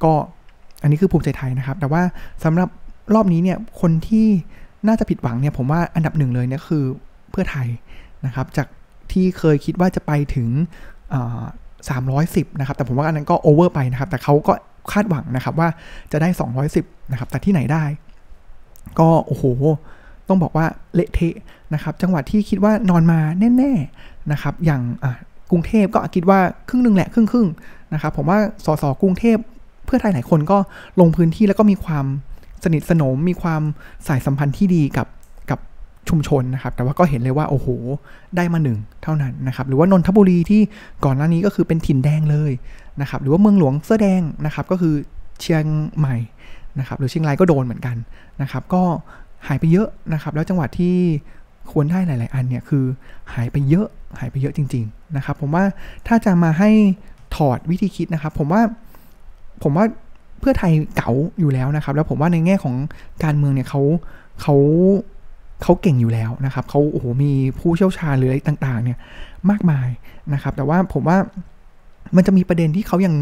[0.04, 0.12] ก็
[0.83, 2.02] อันนี้คือภูมิใจไทยนะครับ แต่ว่า
[2.45, 2.68] สำหรับ
[3.14, 4.26] รอบนี้เนี่ยคนที่
[4.87, 6.85] น่าจะผิดหวังเนี่ยผมว่าอันดับหนึ่งเลยเนี่ยคือ
[7.30, 7.68] เพื่อไทย
[8.26, 8.66] นะครับ จาก
[9.12, 10.49] ที่เคยคิดว่าจะไปถึง
[11.88, 14.52] สามร้อยสิบนะครับ แต่ผมว่าอันนั้นก็โอเวอร์ไปนะครับ แต่เขาก็
[14.92, 15.68] คาดหวังนะครับว่า
[16.12, 16.28] จะได้
[16.71, 17.85] 210 นะครับ แต่ที่ไหนได้
[19.00, 19.45] ก็โอ้โห
[20.28, 21.35] ต้องบอกว่าเละเทะ
[21.75, 23.20] นะครับ จังหวัดที่คิดว่านอนมา
[23.56, 24.82] แน่ๆนะครับ อย่าง
[25.50, 27.49] กรุงเทพก็คิดว่าครึ่งหนึ่งแหละครึ่งครึ่ง
[27.94, 29.37] นะครับ ผมว่าสสกรุงเทพ
[29.87, 30.58] เพื่อไทยหลายคนก็
[31.00, 32.06] ลงพื้นที่แล้วก็มีความ
[32.64, 33.62] สนิทสนมมีความ
[34.08, 35.06] สายสัมพันธ์ที่ดีกับ
[35.50, 35.58] กับ
[36.08, 37.68] ชุมชนนะครับ แต่ว่าก็เห็นเลยว่าโอ้โห
[38.37, 40.61] ได้มาหนึ่งเท่านั้นนะครับ หรือว่านนทบุรีที่
[41.04, 42.52] ก่อนหน้านี้ก็คือเป็นถิ่นแดงเลย
[43.00, 44.94] นะครับ หรือว่าเมืองหลวงเสื้อแดงนะครับ ก็คือ
[45.40, 45.64] เชียง
[45.99, 46.16] ใหม่
[46.78, 47.97] นะครับ หรือเชียงรายก็โดนเหมือนกัน
[48.42, 48.82] นะครับ ก็
[49.47, 50.97] หายไปเยอะนะครับ แล้วจังหวัดที่
[51.71, 52.85] ควรได้หลาย ๆ อันเนี่ยคือ
[53.35, 53.87] หายไปเยอะ
[54.18, 55.64] หายไปเยอะจริง ๆ นะครับ ผมว่า
[56.07, 56.71] ถ้าจะมาให้
[57.37, 58.62] ถอดวิธีคิดนะครับ ผมว่า
[59.62, 59.85] ผมว่า
[60.40, 62.75] เพื่อไทยเก๋าอยู่แล้วนะครับ แล้วผมว่าในแง่ของ
[63.25, 63.83] การเมืองเนี่ยเขา
[64.42, 64.57] เขา
[65.62, 68.99] เขาเก่งอยู่แล้วนะครับเขาโอ้โหมีผู้เชี่ยวชาญหรืออะไรต่าง ๆ เนี่ย
[69.50, 69.88] มากมาย
[70.35, 71.18] นะครับ แต่ว่าผมว่า
[72.16, 73.14] มันจะมีประเด็นที่เขายัง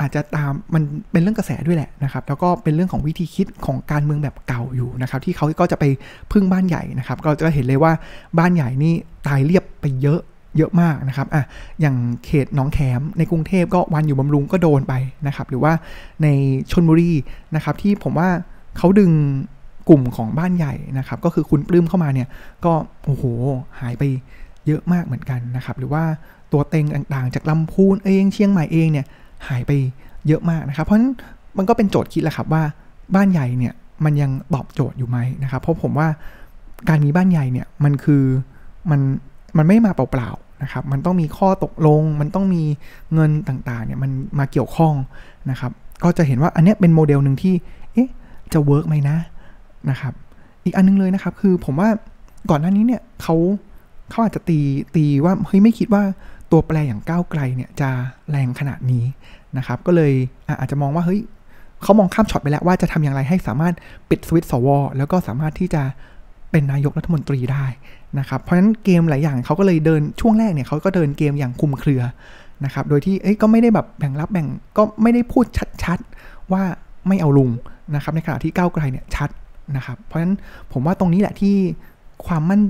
[0.00, 5.84] อาจจะตามมันเป็นเรื่องกระแสด้วยแหละนะครับ แล้วก็เป็นเรื่องของวิธีคิดของการเมืองแบบเก่าอยู่นะครับ ที่เขาก็จะไป
[6.32, 7.92] พึ่งบ้านใหญ่นะครับ ก็จะเห็นเลยว่า
[8.38, 8.94] บ้านใหญ่นี่
[9.26, 10.20] ตายเรียบไปเยอะ
[10.56, 11.42] เยอะมากนะครับ อะ
[11.80, 14.94] อย่างเขตหนองแขมในกรุงเทพก็วันอยู่บำรุงก็โดนไป
[15.26, 15.72] นะครับ หรือว่า
[16.22, 16.28] ใน
[16.70, 17.12] ชนบุรี
[17.54, 18.28] นะครับที่ผมว่า
[18.78, 19.12] เขาดึง
[19.88, 22.28] กลุ่มของบ้านใหญ่นะครับ ก็คือคุณปลื้มเข้ามาเนี่ย
[22.64, 22.72] ก็
[23.04, 23.24] โอ้โห
[23.80, 24.02] หายไป
[24.66, 26.04] เยอะมากเหมือนกันนะครับ หรือว่า
[26.52, 29.06] ตัวเต็งต่างๆ จากลำพูนเองเชียงใหม่เองเนี่ย
[29.48, 29.70] หายไป
[30.26, 31.12] เยอะมากนะครับ เพราะฉะนั้น
[31.58, 32.62] มันก็เป็นโจทย์คิดแหละครับว่า
[33.14, 36.08] บ้านใหญ่เนี่ยมันยังตอบโจทย์อยู่ไหมนะครับ เพราะผมว่า
[36.88, 38.24] การมีบ้านใหญ่เนี่ยมันคือ
[38.90, 39.00] มัน
[39.56, 42.62] มันไม่มาเปล่าๆนะครับ มันต้องมีข้อตกลง มันต้องมี
[43.14, 44.94] เงินต่างๆเนี่ยมันมาเกี่ยวข้อง
[45.50, 45.72] นะครับ
[46.04, 47.54] ก็จะเห็นว่าอันนี้เป็นโมเดลหนึ่งที่
[47.92, 48.08] เอ๊ะ
[48.52, 49.16] จะ work ไหมนะ
[49.90, 50.12] นะครับ
[50.64, 51.88] อีกอันนึงเลยนะครับ คือผมว่า
[52.50, 53.36] ก่อนหน้านี้เนี่ยเขา
[54.10, 54.58] เขาอาจจะตี
[54.96, 56.02] ตีว่าเฮ้ยไม่คิดว่า
[56.50, 57.90] ตัวแปรอย่างก้าวไกลเนี่ยจะ
[58.30, 59.04] แรงขนาดนี้
[59.56, 60.12] นะครับ ก็เลย
[60.60, 61.20] อาจจะมองว่าเฮ้ย
[61.82, 63.74] เขามองข้ามช็อตไปแล้วว่าจะทำอย่างไรให้สามารถ
[64.10, 65.82] ปิดสวิตสวแล้วก็สามารถที่จะ
[66.50, 67.66] เป็นนายกรัฐมนตรีได้
[68.18, 72.02] นะครับ เพราะฉะนั้นเกมหลายอย่างเขาก็เลยเดินช่วงแรกเนี่ยเขาก็เดินเกมอย่างคุมเครือ
[72.64, 75.44] นะครับ โดยที่เอ้ยก็ไม่ได้แบบแบ่งรับแบ่งก็ไม่ได้พูด
[75.84, 76.62] ชัดๆว่า
[77.08, 77.50] ไม่เอาลุง
[77.94, 79.30] นะครับ ในขณะที่ก้าวไกลเนี่ยชัด
[79.76, 80.34] นะครับ เพราะฉะนั้น
[80.72, 81.54] ผมว่าตรงนี้แหละที่
[82.26, 82.62] ความมั่น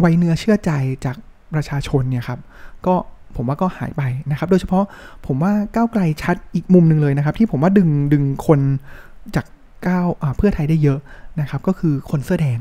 [0.00, 0.70] ไวเนื้อเชื่อใจ
[1.04, 1.16] จาก
[1.54, 2.40] ประชาชนเนี่ยครับ
[2.86, 2.96] ก็
[3.36, 4.84] ผมว่าก็หายไปนะครับ โดยเฉพาะ
[5.26, 8.60] ผมว่าก้าวไกลชัดอีกมุมหนึ่งเลยนะครับ ที่ผมว่าดึงดึงคน
[9.36, 9.46] จาก
[9.86, 10.98] ก้าวเพื่อไทยได้เยอะ
[11.40, 12.58] นะครับ ก็คือคนเสื้อแดง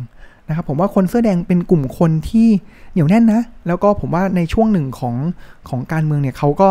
[0.48, 2.48] นะครับผมว่าคนเสื้อแดงเป็นกลุ่มคนที่
[2.92, 5.16] เหนียวแน่นนะ แล้วก็ผมว่าในช่วงหนึ่งของ
[5.70, 6.70] ของการเมืองเนี่ยเขาก็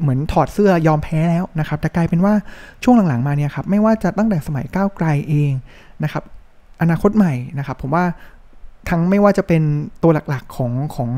[0.00, 2.34] เหมือนถอดเสื้อยอมแพ้แล้วนะครับ แต่กลายเป็นว่า
[2.82, 5.52] ช่วงหลังๆมาเนี่ยครับไม่ว่าจะตั้งแต่สมัยก้าวไกลเอง
[6.02, 6.22] นะครับ
[6.82, 8.04] อนาคตใหม่นะครับ ผมว่า
[8.88, 9.62] ทั้งไม่ว่าจะเป็น
[10.02, 11.10] ตัวหลักๆของของ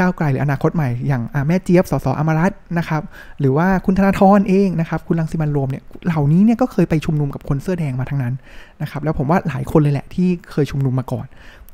[0.00, 3.02] ก้าวไกลหรืออนาคตใหม่ อย่างแม่เจี๊ยบสสอมรัตนะครับ
[3.40, 8.34] หรือว่าคุณธนาธรเองนะครับคุณลังสิมันโรมเนี่ยเหล่านี้เนี่ยก็เคยไปชุมนุมกับคนเสื้อแดงมาทั้งนั้น
[8.82, 11.26] นะครับแล้วผมว่าหลายคนเลยแหละที่เคยชุมนุมมาก่อน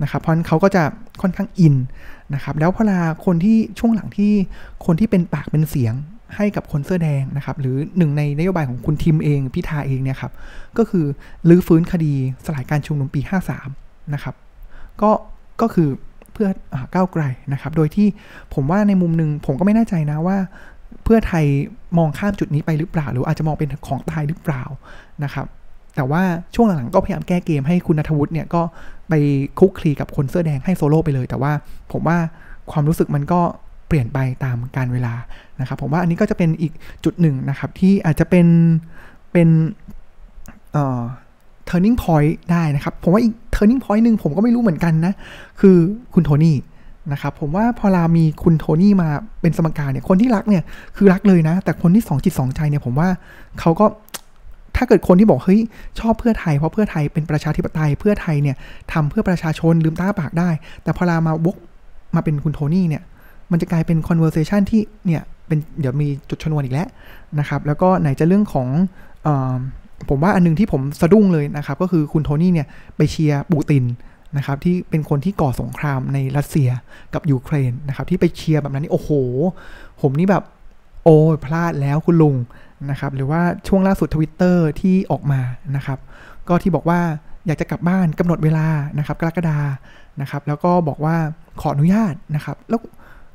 [0.03, 0.83] นะครับเพราะเขาก็จะ
[1.23, 1.75] ค่อนข้างอิน
[2.35, 4.33] นะครับแล้วพอลาคนที่ช่วงหลังที่
[4.87, 5.95] คนที่เป็นปากเป็นเสียง
[6.37, 10.33] ให้กับคนเสื้อแดงนะครับหรือหนึ่งในนโยบายของคุณทิมเองพิธาเองเนี่ยครับ
[10.79, 11.05] ก็คือ
[11.49, 13.21] ลื้อฟื้นคดีสลายการชุมนุมปี
[13.67, 14.35] 53นะครับ
[15.03, 15.11] ก็
[15.61, 15.89] ก็คือ
[16.37, 17.23] เพื่ออก้าวไกล
[17.53, 18.09] นะครับ โดยที่
[18.55, 20.37] ผมว่าในมุมหนึ่งผมก็ไม่แน่ใจนะว่า
[21.05, 21.45] เพื่อไทย
[21.99, 24.63] มองข้ามจุดนี้ไปหรือเปล่า หรืออาจจะมองเป็นของตายหรือเปล่า
[25.25, 25.47] นะครับ
[25.97, 26.23] แต่ว่า
[26.55, 28.63] ช่วงหลังๆก็พยายามแก้เกมให้คุณนัทวุฒิเนี่ยก็
[29.09, 29.15] ไป
[29.59, 31.53] คุกคลีกับคนเสื้อแดงให้โซโล่ไปเลย แต่ว่า
[31.93, 32.19] ผมว่า
[32.71, 33.41] ความรู้สึกมันก็
[33.89, 35.15] เปลี่ยนไปตามการเวลา
[35.61, 36.73] นะครับผมว่าอันนี้ก็จะเป็นอีก
[37.05, 38.47] จุดหนึ่งนะครับที่อาจจะเป็น
[39.33, 39.49] เป็น
[40.73, 41.03] เอ่อ
[41.69, 45.13] turning point ได้นะครับ ผมว่าอีก turning point หนึ่งผมก็ไม่รู้เหมือนกันนะ
[45.61, 45.77] คือ
[46.15, 46.57] คุณโทนี่
[47.13, 49.09] นะครับผมว่าพอลามีคุณโทนี่มา
[49.41, 50.63] เป็นสมการเนี่ยคนที่รักเนี่ย
[50.97, 53.09] คือรักเลยนะ แต่คนที่สองจิตสองใจเนี่ยผมว่า
[53.61, 53.87] เขาก็
[54.77, 55.61] ถ้าเกิดคนที่บอกเฮ้ย
[56.01, 58.57] ชอบเพื่อไทยเพราะเพื่อไทยเป็นประชาธิปไตยเพื่อไทยเนี่ย
[58.93, 60.51] ทำเพื่อประชาชนลืมตาปากได้
[60.83, 61.57] แต่พอลามาวก
[62.15, 63.03] มาเป็นคุณโทนี่เนี่ย
[63.51, 66.89] มันจะกลายเป็น conversation ที่เนี่ยเป็นเดี๋ยวมีจุดชนวนอีกแล้ว
[67.39, 68.69] นะครับ แล้วก็ไหนจะเรื่องของ
[70.09, 73.85] ผมว่าอันนึงที่ผมสะดุ้งเลยนะครับ ก็คือคุณโทนี่เนี่ยไปเชียร์ปูติน
[74.37, 76.71] นะครับที่เป็นคนที่ก่อสงครามในรัสเซีย
[77.15, 79.11] กับยูเครนนะครับที่ไปเชียร์แบบนั้นนี่โอ้โห
[80.01, 80.45] ผมนี่แบบ
[81.05, 82.37] โอ้พลาดแล้วคุณลุง
[82.91, 85.41] นะครับหรือว่าช่วงล่าสุดทวิตเตอร์ที่ออกมา
[85.77, 85.99] นะครับ
[86.49, 87.01] ก็ที่บอกว่า
[87.47, 88.67] อยากจะกลับบ้านกำหนดเวลา
[88.99, 89.59] นะครับกรกฎา
[90.21, 91.17] นะครับแล้วก็บอกว่า
[91.61, 92.81] ขออนุญาตนะครับแล้ว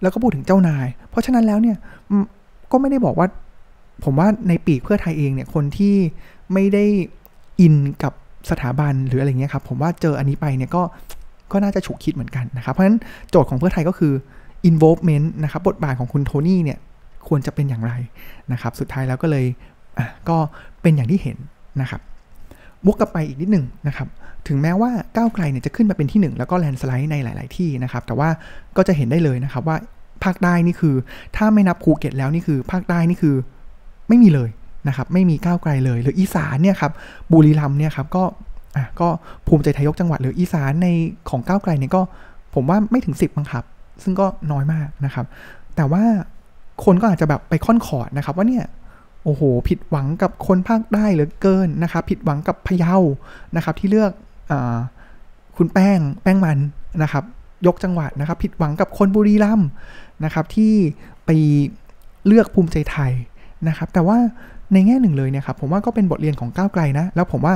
[0.02, 1.78] แล้วก็พูดถึงเจ้านาย เพราะฉะนั้นแล้วเนี่ย
[2.72, 3.28] ก็ไม่ได้บอกว่า
[4.04, 5.96] ผมว่าในปีกเพื่อไทยเองเนี่ยคนที่
[6.54, 6.86] ไม่ได้
[7.62, 8.14] อินกับ
[8.50, 10.84] สถาบันหรืออะไรเงี้ยครับผมว่าเจออันนี้ไปเนี่ยก็
[11.52, 14.14] ก็น่าจะฉุกคิดเหมือนกันนะครับ เพราะฉะนั้นโจทย์ของเพื่อไทยก็คือ
[14.70, 16.80] involvement นะครับบทบาทของคุณโทนี่เนี่ย
[17.28, 17.94] ควรจะเป็นอย่างไร
[18.52, 19.46] นะครับ สุดท้ายแล้วก็เลย
[19.98, 20.38] อะก็
[20.82, 21.38] เป็นอย่างที่เห็น
[21.82, 22.02] นะครับ
[22.86, 24.08] วกกลับไปอีกนิดหนึ่งนะครับ
[24.48, 28.30] ถึงแม้ว่าก้าวไกลเนี่ยจะขึ้นมาเป็นที่ 1 แล้วก็แลนสไลด์ในหลาย ๆ ที่นะครับ แต่ว่า
[28.78, 29.78] ก็จะเห็นได้เลยนะครับว่า
[30.24, 30.96] ภาคใต้นี่คือ
[31.36, 33.36] ถ้าไม่นับภูเก็ตแล้วนี่คือภาคใต้นี่คือ
[34.08, 34.50] ไม่มีเลย
[34.88, 36.92] นะครับไม่มีก้าวไกลเลย หรืออีสานเนี่ยครับ
[37.32, 38.24] บุรีรัมย์เนี่ยครับก็
[38.76, 39.08] อะก็
[39.48, 40.88] ภูมิใจไทยยกจังหวัดหรืออีสานใน
[41.30, 42.02] ของก้าวไกลเนี่ยก็
[42.56, 43.64] ผมว่าไม่ถึง 10มั้งครับ
[44.04, 45.26] ซึ่งก็น้อยมากนะครับ
[45.76, 46.04] แต่ว่า
[46.86, 48.66] คนก็อาจจะแบบไปค่อนขอดนะครับ ว่าเนี่ย
[49.24, 52.96] โอ้โห ผิดหวังกับคนภาคได้เหลือเกินนะครับ ผิดหวังกับพะเยา
[53.56, 54.12] นะครับ ที่เลือก
[54.52, 54.54] อ
[55.58, 56.58] คุณแป้งแป้งมัน
[57.04, 57.24] นะครับ
[57.68, 59.68] ยกจังหวัดนะครับ ผิดหวังกับคนบุรีรัมย์
[60.26, 60.74] นะครับ ที่
[61.26, 61.30] ไป
[62.28, 63.12] เลือกภูมิใจไทย
[63.68, 64.18] นะครับ แต่ว่า
[64.74, 67.54] ในแง่หนึ่งเลยเนี่ยครับผมว่าก็เป็นบทเรียนของก้าวไกลนะ แล้วผมว่า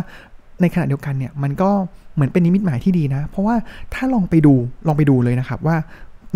[0.61, 1.69] ในขณะเดียวกันเนี่ยมันก็
[2.15, 3.55] เหมือนเป็นนิมิตหมายที่ดีนะ เพราะว่า
[3.93, 4.53] ถ้าลองไปดู
[4.87, 5.75] ลองไปดูเลยนะครับว่า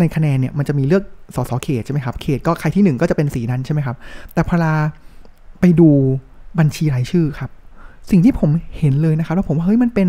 [0.00, 3.96] ในคะแนนเนี่ยมันจะมีเลือกสสเขตใช่ไหมครับเขตก็ใครที่หนึ่งก็จะเป็นสีนั้นใช่ไหมครับ
[4.34, 4.74] แต่พอลา
[5.60, 5.88] ไปดู
[6.58, 7.50] บัญชีรายชื่อครับ
[8.10, 10.08] สิ่งที่ผมเห็นเลยนะครับ แล้วผมว่าเฮ้ยมันเป็น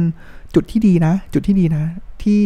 [0.55, 1.83] จุดที่ดีนะ จุดที่ดีนะ
[2.23, 2.41] ที่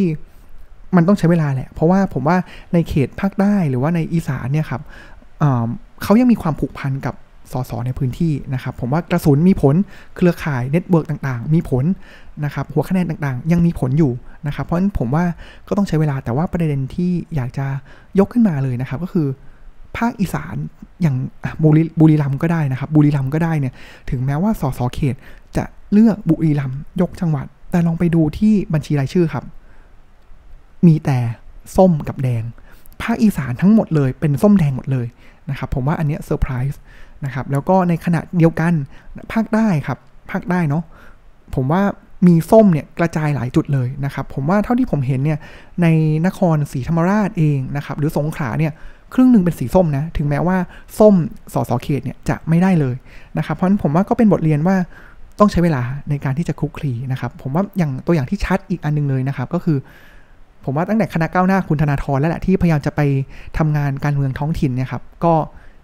[0.95, 2.37] มันต้องใช้เวลาแหละ เพราะว่าผมว่า
[2.73, 4.81] ในเขตภาคใต้หรือว่าในอีสานเนี่ยครับ
[6.03, 7.15] เขายังมีความผูกพันกับ
[7.51, 9.75] สสในพื้นที่นะครับ ผมว่ากระสุนมีผล
[10.15, 11.85] เครือข่าย network ต่างๆ มีผล
[12.45, 14.11] นะครับหัวคะแนนต่างๆ ยังมีผลอยู่
[14.47, 15.25] นะครับ เพราะฉะนั้นผมว่า
[15.67, 17.67] ก็ต้องใช้เวลาแต่ว่าประเด็นที่อยากจะ
[18.19, 19.27] ยกขึ้นมาเลยนะครับ ก็คือ
[19.97, 20.55] ภาคอีสาน
[21.01, 21.15] อย่าง
[21.63, 23.73] บุรีบุรีรัมย์ก็ได้นะครับ บุรีรัมย์ก็ได้เนี่ย
[24.09, 25.15] ถึงแม้ว่าสสเขต
[25.57, 29.45] จะเลือกบุรีรัมย์ยกจังหวัด แต่ลองไปดูที่บัญชีรายชื่อครับ
[30.87, 31.17] มีแต่
[31.77, 32.43] ส้มกับแดง
[33.01, 35.07] ภาคอีสานทั้งหมดเลยเป็นส้มแดงหมดเลย
[35.49, 36.79] นะครับ ผมว่าอันนี้เซอร์ไพรส์
[37.25, 38.73] นะครับแล้วก็ในขณะเดียวกัน
[39.33, 39.97] ภาคใต้ครับ
[40.31, 40.83] ภาคใต้เนาะ
[41.55, 41.81] ผมว่า
[42.27, 45.39] มีส้มเนี่ยกระจายหลายจุดเลยนะครับผมว่าเท่าที่ผมเห็นเนี่ย
[45.81, 45.87] ใน
[46.27, 48.71] นครศรีธรรมราชเองนะครับหรือสงขลาเนี่ย
[49.13, 50.57] ครึ่งหนึ่งเป็นสีส้มนะถึงแม้ว่า
[50.99, 51.15] ส้ม
[51.53, 52.95] สสเขตเนี่ยจะไม่ได้เลย
[53.37, 54.75] นะครับเพราะฉะนั้นผมว่าก็เป็นบทเรียนว่า
[55.39, 59.77] ต้องใช้เวลาในการที่จะคุกคลีนะครับผมว่าอย่างตัวอย่างที่ชัดอีกอันนึงเลยนะครับก็คือ
[60.65, 63.01] ผมว่าตั้งแต่คณะก้าวหน้าคุณธนาธรแล้วแหละที่พยายามจะไป
[63.57, 65.33] ทำงานการเมืองท้องถิ่นเนี่ยครับก็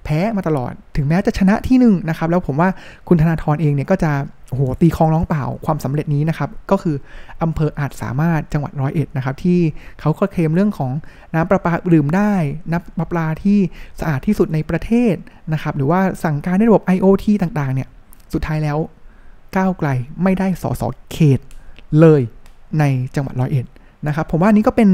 [0.03, 2.69] แพ้มาตลอด ถึงแม้จะชนะที่หนึ่งนะครับ แล้วผมว่า
[3.07, 4.11] คุณธนาธรเองเนี่ยก็จะ
[4.49, 6.95] โหตีคลองร้องเปล่าความสำเร็จนี้นะครับ ก็คือ
[7.43, 9.59] อำเภออาจสามารถจังหวัดร้อยเอ็ดนะครับ ที่
[9.99, 10.91] เขาก็เคลมเรื่องของ
[11.33, 12.33] น้ำประปาดื่มได้
[12.71, 13.59] น้ำประปาที่
[13.99, 15.15] สะอาดที่สุดในประเทศ
[15.53, 17.87] นะครับ หรือว่าสั่งการในระบบ IoT ต่างๆ เนี่ย
[18.33, 18.77] สุดท้ายแล้ว
[19.55, 19.89] ก้าวไกล
[20.23, 21.39] ไม่ได้สสเขต
[21.99, 22.21] เลย
[22.79, 22.83] ใน
[23.15, 23.65] จังหวัดร้อยเอ็ด
[24.07, 24.89] นะครับ ผมว่านี้ก็เป็น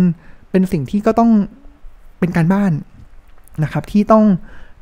[0.52, 1.32] เป็นสิ่งที่ก็ต้อง
[2.20, 2.72] เป็นการบ้าน
[3.64, 4.26] นะครับที่ต้อง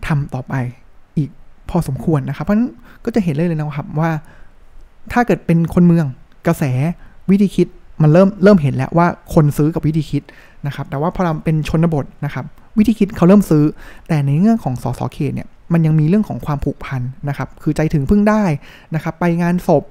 [0.08, 0.54] ทำต่อไป
[1.18, 1.30] อีก
[1.70, 2.70] พอสมควรนะครับ เพราะนั้น
[3.06, 4.10] ก็จะเห็นเลยเลยนะครับว่า
[5.12, 6.06] ถ้าเกิดเป็นคนเมือง
[6.48, 6.63] กระแส
[7.30, 7.68] วิธีคิด
[8.02, 10.24] มันเริ่มเริ่มเห็นแล้วว่าคนซื้อกับวิธีคิด
[10.68, 12.46] นะครับ แต่ว่าพอเราเป็นชนบทนะครับ
[12.78, 13.63] วิธีคิดเขาเริ่มซื้อ
[14.08, 18.44] แต่ในเรื่องของสสเขตเนี่ยมันยังมีเรื่องของความผูกพันนะครับ คือใจถึงพึ่งได้
[18.96, 19.84] นะครับ ไปงานศพ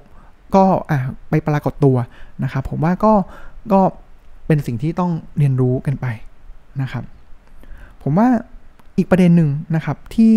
[0.55, 0.99] ก็อ่า
[1.29, 1.97] ไปปรากฏตัว
[2.43, 3.13] นะครับ ผมว่าก็
[3.73, 3.81] ก็
[4.47, 6.05] เป็นสิ่งที่ต้องเรียนรู้กันไป
[6.81, 7.03] นะครับ
[8.03, 8.27] ผมว่า
[8.97, 10.35] อีกประเด็นหนึ่งนะครับที่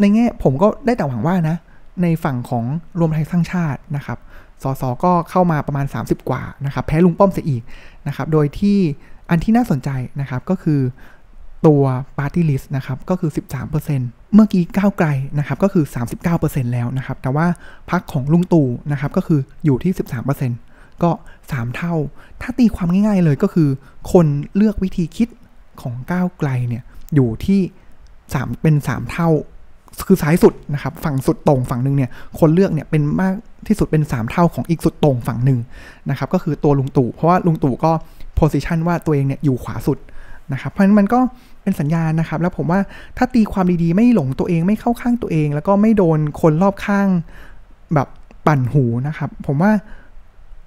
[0.00, 1.56] ในแง่ผมก็ได้แต่หวังว่านะ
[2.02, 2.64] ในฝั่งของ
[2.98, 4.18] รวมไทยสร้างชาตินะครับ
[4.62, 7.62] สสก็เข้ามาประมาณ 30 กว่านะครับแพ้ลุงป้อมเสียอีก
[8.06, 8.78] นะครับโดยที่
[9.30, 10.80] อันที่น่าสนใจนะครับก็คือ
[11.66, 11.82] ตัว
[12.18, 13.30] Party List นะครับก็คือ
[13.76, 15.84] 13%เมื่อกี้ก้าวไกลนะครับก็คือ
[16.30, 17.46] 39%แล้วนะครับ แต่ว่า
[17.90, 19.92] พักของลุงตู่นะครับก็คืออยู่ที่
[20.48, 21.10] 13%ก็
[21.42, 21.94] 3 เท่า
[22.40, 23.68] ถ้าตีความง่ายๆเลยก็คือ
[24.12, 25.28] คนเลือกวิธีคิด
[25.82, 26.82] ของก้าวไกลเนี่ย
[27.14, 27.60] อยู่ที่
[28.12, 29.28] 3 เป็น 3 เท่า
[30.06, 33.34] คือซ้ายสุดนะครับ ฝั่งสุดตรงฝั่งหนึ่งเนี่ย คนเลือกเนี่ยเป็นมาก
[33.68, 35.58] ที่สุดเป็น 3 เท่าของอีกสุดตรงฝั่งหนึ่ง
[36.10, 37.92] นะครับ ก็คือตัวลุงตู่ เพราะว่าลุงตู่ก็
[38.36, 39.98] โพสิชันว่าตัวเองเนี่ยอยู่ขวาสุด
[40.52, 41.20] นะครับ เพราะฉะนั้นมันก็
[41.62, 42.80] เป็นสัญญาณนะครับ แล้วผมว่า
[43.16, 47.08] ถ้าตีความดีๆ ไม่หลงตัวเองไม่เข้าข้างตัวเอง แล้วก็ไม่โดนคนรอบข้าง
[47.94, 48.08] แบบ
[48.46, 49.70] ปั่นหูนะครับ ผมว่า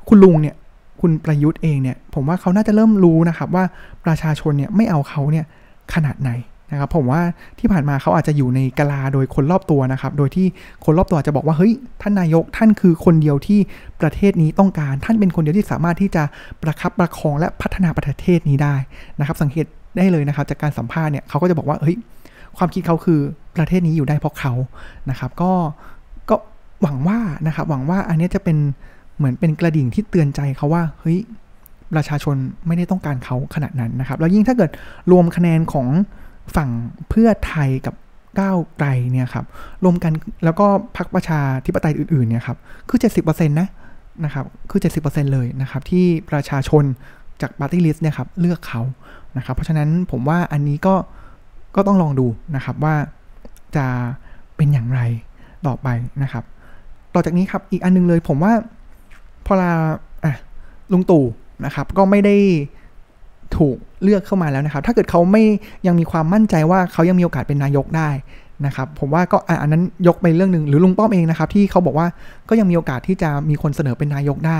[0.07, 0.55] คุณลุงเนี่ย
[1.01, 3.63] คุณประยุทธ์เองเนี่ยผมว่าเขาน่าจะเริ่มรู้นะครับว่า
[4.05, 5.45] ประชาชนเนี่ยไม่เอาเขาเนี่ย
[5.93, 6.31] ขนาดไหน
[6.71, 7.21] นะครับผมว่า
[7.59, 10.47] ที่ผ่านมาเขาอาจจะอยู่ในกลาโดยคนรอบตัวนะครับ โดยที่
[10.85, 13.59] คนรอบตัวจะบอกว่าเฮ้ยท่านนายกท่านคือคนเดียวที่
[14.01, 16.23] ประเทศนี้ต้องการ ท่านเป็นคนเดียวที่สามารถที่จะ
[16.63, 18.75] ประคับประคองและพัฒนาประเทศนี้ได้
[19.19, 19.65] นะครับ สังเกต
[19.97, 21.95] ได้เลยนะครับ จากการสัมภาษณ์เนี่ยเขาก็จะบอกว่าเฮ้ย
[22.57, 23.19] ความคิดเขาคือ
[23.57, 24.53] ประเทศนี้อยู่ได้เพราะเขา
[25.09, 25.51] นะครับ ก็
[26.29, 26.35] ก็
[26.81, 28.57] หวังว่านะครับหวังว่าอันนี้จะเป็น
[29.17, 31.17] เหมือนเป็นกระดิ่งที่เตือนใจเขาว่าเฮ้ย
[31.93, 32.35] ประชาชน
[32.67, 34.71] ไม่ได้ต้องการเขาขนาดนั้นนะครับ แล้วยิ่งถ้าเกิด
[35.11, 35.87] รวมคะแนนของ
[36.55, 36.69] ฝั่ง
[37.09, 37.95] เพื่อไทยกับ
[38.39, 39.45] ก้าวไกลเนี่ยครับ
[39.83, 42.57] รวมกันแล้วก็พรรคประชาธิปไตยอื่นๆเนี่ยครับ
[42.89, 43.67] คือ 70%นะ
[44.23, 46.83] นะครับคือ 70%เลยนะครับที่ประชาชน
[47.41, 48.81] จาก party list เนี่ยครับเลือกเขา
[49.37, 50.95] นะครับเพราะฉะนั้นผมว่าอันนี้ก็
[51.75, 52.95] ก็ต้องลองดูนะครับว่า
[53.75, 53.85] จะ
[54.55, 55.01] เป็นอย่างไร
[55.67, 55.87] ต่อไป
[56.23, 56.43] นะครับ
[57.13, 58.53] ต่อจากนี้ครับอีกอันนึงเลยผมว่า
[59.45, 59.71] พอลา
[60.23, 60.35] อะ
[60.91, 61.23] ลุงตู่
[61.65, 62.35] นะครับ ก็ไม่ได้
[63.57, 65.43] ถูกเลือกเข้ามาแล้วนะครับ ถ้าเกิดเขาไม่
[65.87, 68.09] ยังมีความมั่นใจว่าเขายังมีโอกาสเป็นนายกได้
[68.65, 72.07] นะครับ ผมว่าก็อันนั้นยกไปเรื่องหนึ่งหรือลุงป้อมเองนะครับ ที่เขาบอกว่า
[72.49, 74.59] ก็ยังมีโอกาสที่จะมีคนเสนอเป็นนายกได้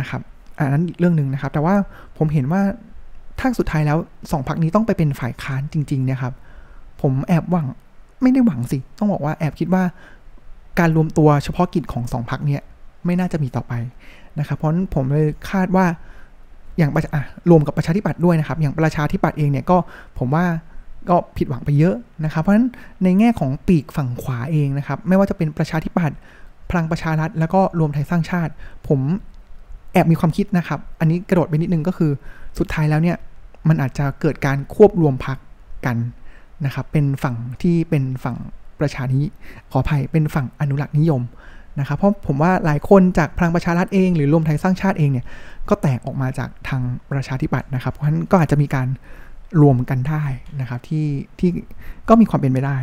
[0.00, 0.20] นะครับ
[0.58, 1.74] อันนั้นเรื่องหนึ่งนะครับ แต่ว่า
[2.18, 2.62] ผมเห็นว่า
[3.38, 3.98] ถ้าสุดท้ายแล้ว
[4.32, 6.34] สองพักนี้ต้องไปเป็นฝ่ายค้านจริงๆเนี่ยครับ
[7.02, 7.66] ผมแอบหวัง
[8.22, 9.82] ไม่ได้หวังสิ ต้องบอกว่าแอบคิดว่า
[10.78, 12.62] การรวมตัวเฉพาะกิจของสองพักเนี่ย
[13.04, 13.72] ไม่น่าจะมีต่อไป
[14.38, 15.86] นะครับ เพราะผมเลยคาดว่า
[16.78, 19.76] อย่างอะรวมกับประชาธิปัตย์ด้วยนะครับ อย่างประชาธิปัตย์เองเนี่ยก็
[20.18, 20.44] ผมว่า
[21.08, 22.68] ก็ผิดหวังไปเยอะนะครับ เพราะฉะนั้น
[23.04, 26.16] ในแง่ของปีกฝั่งขวาเองนะครับ ไม่ว่าจะเป็นประชาธิปัตย์
[26.70, 28.52] พลังประชารัฐแล้วก็รวมไทยสร้างชาติ
[28.88, 29.00] ผม
[29.92, 32.10] แอบมีความคิดนะครับ อันนี้กระโดดไปนิดนึงก็คือ
[32.58, 33.16] สุดท้ายแล้วเนี่ย
[33.68, 35.38] มันอาจจะเกิดการควบรวมพัก
[35.86, 35.96] กัน
[36.64, 38.36] นะครับ เป็นฝั่งที่เป็นฝั่ง
[38.80, 39.20] ประชานิ
[39.70, 41.22] ขออภัยเป็นฝั่งอนุรักษ์นิยม
[41.80, 45.26] นะครับเพราะผมว่าหลายคนจากพลังประชารัฐเอง หรือรวมไทยสร้างชาติเองเนี่ย
[45.68, 48.88] ก็แตกออกมาจากทางประชาธิปัตย์นะครับ เพราะฉะนั้นก็อาจจะมีการ
[49.62, 50.24] รวมกันได้
[50.60, 51.06] นะครับที่
[51.38, 51.50] ที่
[52.08, 52.78] ก็มีความเป็นไปได้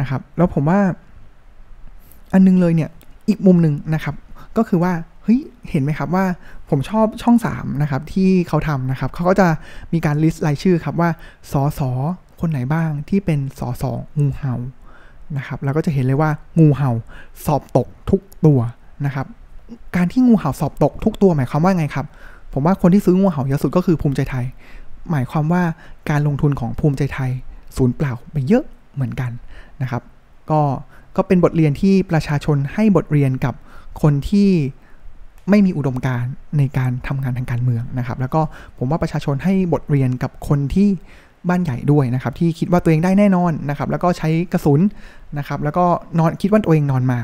[0.00, 0.80] นะครับ แล้วผมว่า
[2.32, 2.90] อันนึงเลยเนี่ย
[3.28, 4.14] อีกมุมหนึ่งนะครับ
[4.56, 6.24] ก็คือว่าเฮ้ยเห็นไหมครับว่า
[6.70, 9.48] ผมชอบช่อง3นะครับที่เขาทำนะครับเขาก็จะ
[9.92, 11.10] มีการลิสต์รายชื่อครับว่า
[11.52, 11.90] สอสอ
[12.40, 14.54] คนไหนบ้างที่เป็นสอสองูเห่า
[15.36, 16.90] นะครับแล้วก็จะเห็นเลยว่างูเห่า
[17.46, 18.60] สอบตกทุกตัว
[19.06, 19.26] นะครับ
[19.96, 22.06] การที่งูเห่าสอบตกทุกตัวหมายความว่าไงครับ
[22.52, 24.44] ผมว่าคนที่ซื้องูเห่าเยอะสุดก็คือภูมิใจไทย
[25.10, 25.62] หมายความว่า
[26.10, 27.30] การลงทุนของภูมิใจไทย
[27.76, 28.64] สูญเปล่าไปเยอะ
[28.94, 29.30] เหมือนกัน
[29.82, 30.02] นะครับ
[30.50, 30.60] ก็
[31.16, 33.54] ก็เป็นบทเรียนที่ประชาชนให้บทเรียนกับ
[34.02, 34.50] คนที่
[35.50, 38.40] ไม่มีอุดมการณ์ในการทำงานทางการเมืองนะครับ แล้วก็
[38.78, 40.88] ผมว่าประชาชนให้บทเรียนกับคนที่
[41.50, 44.80] บ้านใหญ่ด้วยนะครับ ที่คิดว่าตัวเองได้แน่นอนนะครับ แล้วก็ใช้กระสุน
[45.38, 45.84] นะครับ แล้วก็
[46.18, 47.20] นอนคิดว่าตัวเองนอนมา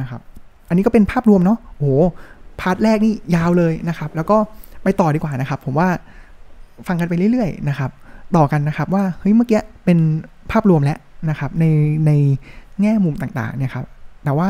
[0.00, 0.20] นะครับ
[0.68, 1.86] อันนี้ก็เป็นภาพรวมเนาะโอ้โห
[2.60, 4.36] พาร์ทแรกนี่ยาวเลยนะครับ แล้วก็
[4.82, 5.88] ไปต่อดีกว่านะครับ ผมว่า
[6.86, 7.90] ฟังกันไปเรื่อยๆนะครับ
[8.36, 9.98] ต่อกันนะครับว่าเฮ้ยเมื่อกี้เป็น
[10.52, 10.98] ภาพรวมแล้ว
[11.30, 11.64] นะครับ ใน
[12.06, 12.10] ใน
[12.80, 13.86] แง่มุมต่างๆเนี่ยครับ
[14.24, 14.48] แต่ว่า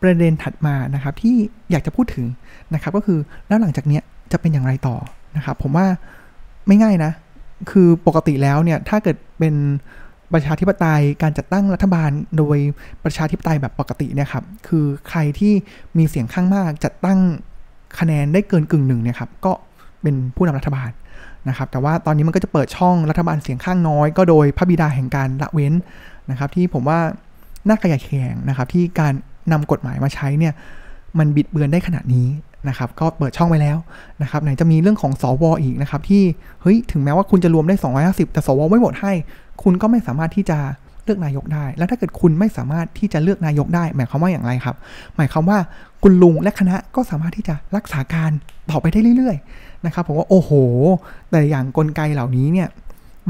[0.00, 1.34] ประเด็นถัดมานะครับที่
[1.70, 2.26] อยากจะพูดถึง
[2.74, 4.00] นะครับ ก็คือแล้วหลังจากนี้
[4.32, 4.96] จะเป็นอย่างไรต่อ
[5.36, 5.86] นะครับ ผมว่า
[6.66, 7.12] ไม่ง่ายนะ
[7.70, 9.54] คือปกติแล้วเนี่ยถ้าเกิดเป็น
[10.32, 12.58] ประชาธิปไตยการจัดตั้งรัฐบาลโดย
[13.04, 15.52] ประชาธิปไตยแบบปกติเนี่ยครับคือใครที่
[15.98, 17.18] มีเสียงข้างมากจัดตั้ง
[17.98, 19.52] คะแนนได้เกินกึ่งหนึ่งเนี่ยครับก็
[20.02, 20.90] เป็นผู้นำรัฐบาล
[21.48, 25.72] นะครับแต่ว่าตอนนี้มันก็จะเปิดช่องรัฐบาลเสียงข้างน้อย ก็โดยพระบิดาแห่งการละเว้น
[26.30, 26.98] นะครับ ที่ผมว่า
[27.68, 29.12] น่าขยายแข่งนะครับที่การ
[29.52, 30.54] นำกฎหมายมาใช้เนี่ย
[31.18, 32.26] มันบิดเบือนได้ขนาดนี้
[32.68, 33.78] นะครับก็เปิดช่องไว้แล้ว
[34.22, 36.22] นะครับไหนจะมีเรื่องของสวออีกนะครับที่
[36.62, 39.12] เฮ้ยถึงแม้ว่าคุณจะรวมได้ 250 แต่สวไม่หมดให้
[39.62, 40.58] คุณก็ไม่สามารถที่จะ
[41.04, 44.76] เลือกนายกได้ แล้วถ้าเกิดคุณไม่สามารถที่จะเลือกนายกได้ หมายความว่าอย่างไรครับ
[45.16, 45.58] หมายความว่า
[46.02, 48.30] คุณลุงและคณะก็สามารถที่จะรักษาการ
[48.70, 50.50] ต่อไปได้เรื่อยๆนะครับผมว่าโอ้โห
[51.30, 52.68] แต่อย่างกลไกเหล่านี้เนี่ย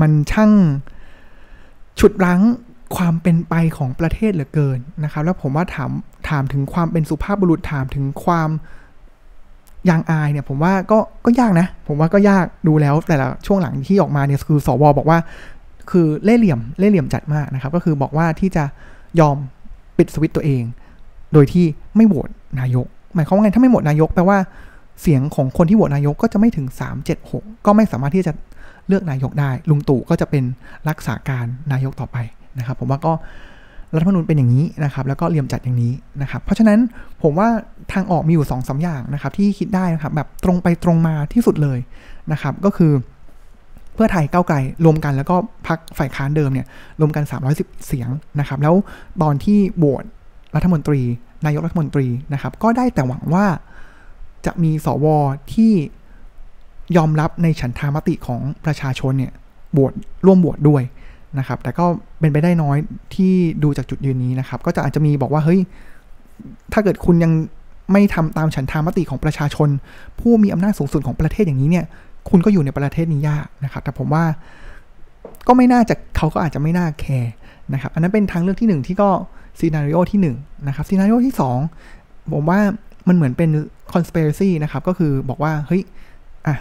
[0.01, 0.53] มันช่าง
[2.01, 2.40] ฉุดรั้ง
[2.97, 5.90] ความเป็นไปของประเทศเหลือเกินนะครับ แล้วผมว่าถาม
[6.29, 8.51] ถามถึงความเป็นสุภาพบุรุษถามถึงความ
[9.88, 15.18] ยางอายเนี่ยผมว่าก็ก็ยากนะ ผมว่าก็ยากดูแล้วแต่ละช่วงหลังที่ออกมาเนี่ยคือสวบอกว่า
[15.90, 18.64] คือเล่เหลี่ยมเล่เหลี่ยมจัดมากนะครับ ก็คือบอกว่าที่จะ
[19.21, 19.37] ยอม
[19.99, 20.62] ปิดสวิตตัวเอง
[21.33, 21.66] โดยที่
[21.97, 22.29] ไม่โหวต
[22.61, 24.38] นายก หมายความว่าไงถ้าไม่โหวตนายกแปลว่า
[25.03, 28.33] เสียงของคนที่โหวตนายกก็จะไม่ถึง 3 7 6 ก็ไม่สามารถที่จะ
[28.88, 30.45] เลือกนายกได้ ลุงตู่ก็จะเป็น
[30.88, 32.16] รักษาการนายกต่อไป
[32.59, 33.12] นะครับ ผมว่าก็
[33.94, 36.78] รัฐธรรมนูญเป็นอย่างนี้นะครับแล้วก็เรียมจัดอย่างนี้นะครับ เพราะฉะนั้น
[37.22, 37.48] ผมว่า
[37.92, 41.78] ทางออกมีอยู่2อสอย่างนะครับที่คิดได้นะครับแบบตรงไปตรงมาที่สุดเลย
[42.33, 42.92] นะครับก็คือ
[43.94, 46.66] เพื่อไทยก้าวไกลรวมกันแล้วก็พักฝ่ายค้านเดิมเนี่ย
[47.00, 47.24] รวมกัน
[47.55, 48.09] 310 เสียง
[48.40, 48.74] นะครับ แล้ว
[49.22, 50.05] ตอนที่โหวต
[50.55, 51.00] รัฐมนตรี
[51.46, 53.46] นายกรัฐมนตรีนะครับ ก็ได้แต่หวังว่า
[54.46, 55.07] จะมีสว
[55.55, 55.72] ที่
[56.96, 59.33] ยอมรับในฉันทามติของประชาชนเนี่ย
[59.72, 59.92] โหวต
[60.26, 60.83] ร่วมโหวตด้วย
[61.38, 61.85] นะครับ แต่ก็
[62.21, 62.77] เป็นไปได้น้อย
[63.14, 65.61] ที่ดูจากจุดยืนนี้นะครับ ก็จะอาจจะมีบอกว่าเฮ้ย
[66.73, 67.33] ถ้าเกิดคุณยัง
[67.92, 69.68] ไม่ทำตามฉันทามติของประชาชน
[70.21, 71.85] ผู้มีอำนาจสูงสุดของประเทศอย่างนี้เนี่ย
[72.31, 74.25] คุณก็อยู่ในประเทศนี้ยากนะครับ แต่ผมว่า
[75.47, 77.33] ก็ไม่น่าจะเขาก็อาจจะไม่น่าแคร์
[77.73, 79.11] นะครับ อันนั้นเป็นทางเลือกที่ 1 ที่ก็
[79.59, 81.35] scenario ที่1นะครับ scenario ที่
[81.81, 82.61] 2 ผมว่า
[83.09, 83.51] มันเหมือนเป็น
[83.92, 85.83] conspiracy นะครับ ก็คือบอกว่า เฮ้ย
[86.47, 86.57] อะ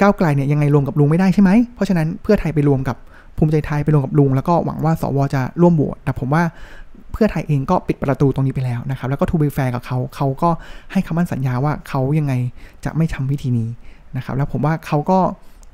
[0.00, 2.96] ก้าวไกลเนี่ยยังไงรวมกับลุงไม่ได้ใช่ไหม เพราะฉะนั้นเพื่อไทยไปรวมกับ
[3.36, 6.42] ภูมิใจไทยไปรวมกับลุง แล้วก็หวังว่าสวจะร่วมโหวตแต่ผมว่า
[7.12, 10.50] เพื่อไทยเองก็ปิดประตูตรงนี้ไปแล้วนะครับ แล้วก็ to be fair กับเขาเขาก็
[10.92, 12.32] ให้คำมั่นสัญญาว่าเขายังไง
[12.84, 13.68] จะไม่ทำวิธีนี้
[14.16, 15.18] นะครับ แล้วผมว่าเขาก็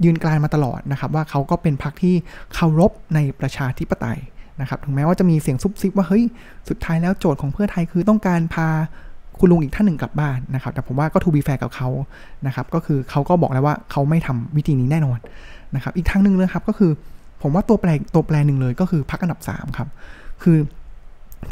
[0.04, 2.14] ยืนกรานมาตลอดนะครับ ว่าเขาก็เป็นพรรคที่
[2.54, 4.18] เคารพในประชาธิปไตย
[4.60, 6.24] นะครับ ถึงแม้ว่าจะมีเสียงซุบซิบว่าเฮ้ย
[6.68, 8.68] สุดท้ายแล้วโจทย์ของเพื่อไทยคือต้องการพา
[9.38, 11.88] คุณลุงอีกท่านหนึ่งกลับบ้านนะครับ แต่ผมว่าก็ to be fair กับเขา
[12.46, 15.18] นะครับ ก็คือเขาก็บอกแล้วว่าเขาไม่ทำวิธีนี้แน่นอน
[15.74, 16.90] นะครับ อีกทางหนึ่งนะครับก็คือ
[17.42, 19.88] ผมว่าตัวแปรตัวแปรหนึ่งเลยก็คือพรรคอันดับ 3 ครับ
[20.42, 20.58] คือ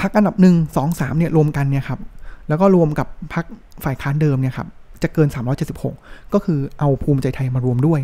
[0.01, 2.01] พรรคอันดับหนึ่งสองสามเนี่ยรวมกันเนี่ยครับ
[2.49, 3.45] แล้วก็รวมกับพรรค
[3.85, 4.69] ฝ่ายค้านเดิมเนี่ยครับ
[5.03, 5.29] จะเกิน
[5.81, 8.01] 376 ก็คือเอาภูมิใจไทยมารวมด้วย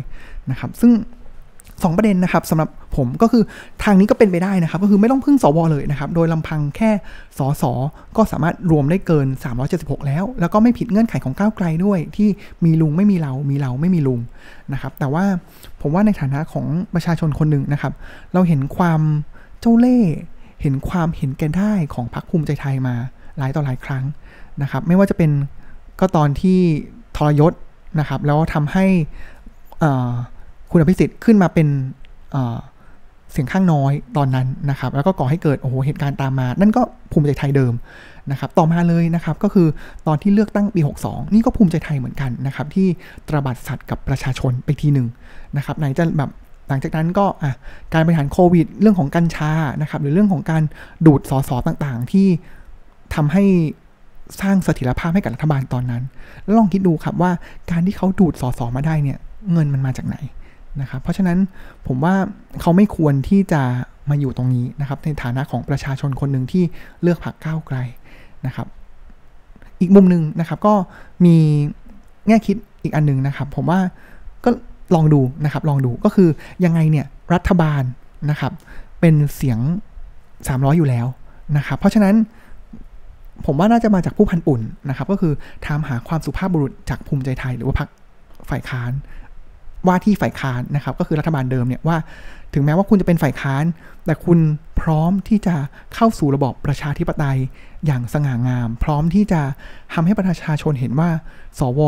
[0.51, 0.91] นะครับ ซึ่ง
[1.83, 3.43] สองประเด็นนะครับสำหรับผมก็คือ
[3.83, 6.91] ทางนี้ก็เป็นไปได้นะครับ ก็คือไม่ต้องพึ่งสวเลยนะครับ โดยลำพังแค่
[7.37, 7.63] สส
[8.17, 9.27] ก็สามารถรวมได้เกิน
[9.67, 12.29] 376 แล้ว แล้วก็ไม่ผิดเงื่อนไขของก้าวไกลด้วย ที่
[12.65, 14.19] มีลุงไม่มีเรา มีเราไม่มีลุง
[14.73, 15.25] นะครับ แต่ว่า
[15.81, 17.93] ผมว่าในฐานะของประชาชนคนหนึ่งนะครับ
[18.33, 19.01] เราเห็นความ
[19.59, 20.13] เจ้าเล่ห์
[20.61, 22.95] เห็นความเห็นแก่ได้ของพรรคภูมิใจไทยมา
[23.37, 24.03] หลายต่อหลายครั้ง
[24.61, 25.31] นะครับ ไม่ว่าจะเป็น
[25.99, 26.59] ก็ตอนที่
[27.17, 27.53] ทรยศ
[27.99, 28.85] นะครับ แล้วทำให้
[30.71, 31.67] คุณอภิสิทธิ์ขึ้นมาเป็น
[33.31, 37.73] เสียงข้างน้อยตอนนั้นนะครับ แล้วก็ก่อให้เกิดโอ้โหเหตุการณ์ตามมา นั่นก็ภูมิใจไทยเดิม
[38.31, 39.67] นะครับ ต่อมาเลยนะครับก็คือ
[40.07, 42.87] ตอนที่เลือกตั้งปี 62 นี่ก็ภูมิใจไทยเหมือนกันนะครับที่
[43.27, 45.07] ตระบัดสัตว์กับประชาชนไปทีหนึ่ง
[45.57, 46.29] นะครับไหนจะแบบ
[46.67, 47.25] หลังจากนั้นก็
[47.93, 49.51] การบริหารโควิด เรื่องของกัญชา
[49.81, 50.63] นะครับหรือเรื่องของการ
[51.05, 52.27] ดูดสอสอต่างๆ ที่
[53.15, 53.43] ทำให้
[54.41, 56.03] สร้างเสถียรภาพให้กับรัฐบาลตอนนั้น
[56.43, 57.31] แล้วลองคิดดูครับว่า
[57.71, 59.17] การที่เขาดูดสอสอมาได้เนี่ย
[59.51, 60.17] เงินมันมาจากไหน
[60.81, 61.37] นะครับ เพราะฉะนั้น
[61.87, 62.15] ผมว่า
[62.61, 63.61] เขาไม่ควรที่จะ
[64.09, 66.63] มาอยู่ตรงนี้นะครับ ในฐานะของประชาชนคนหนึ่งที่
[67.01, 67.77] เลือกพรรคก้าวไกล
[68.45, 68.67] นะครับ
[69.81, 70.73] อีกมุมหนึ่งนะครับก็
[71.25, 71.37] มี
[72.27, 73.79] แง่คิดอีกอันหนึ่งนะครับ ผมว่า
[74.43, 74.49] ก็
[74.95, 76.29] ลองดูนะครับ ลองดูก็คือ
[76.65, 77.83] ยังไงเนี่ยรัฐบาล
[78.29, 78.51] นะครับ
[78.99, 79.59] เป็นเสียง
[80.17, 81.07] 300 อยู่แล้ว
[81.57, 82.15] นะครับ เพราะฉะนั้น
[83.45, 85.33] ผมว่าน่าจะมาจากผู้พันปุ่นนะครับ ก็คือ
[85.65, 87.89] ถามหาความสุภาพบุรุษจากภูมิใจไทยหรือว่าพรรค
[88.49, 88.91] ฝ่ายค้าน
[89.87, 91.97] ว่าที่ฝ่ายค้านนะครับ ก็คือรัฐบาลเดิมเนี่ยว่า
[92.53, 93.63] ถึงแม้ว่าคุณจะเป็นฝ่ายค้าน
[94.05, 94.39] แต่คุณ
[94.81, 95.55] พร้อมที่จะ
[95.95, 97.39] เข้าสู่ระบอบประชาธิปไตย
[97.85, 99.41] อย่างสง่างาม พร้อมที่จะ
[99.93, 101.09] ทำให้ประชาชนเห็นว่า
[101.59, 101.81] สว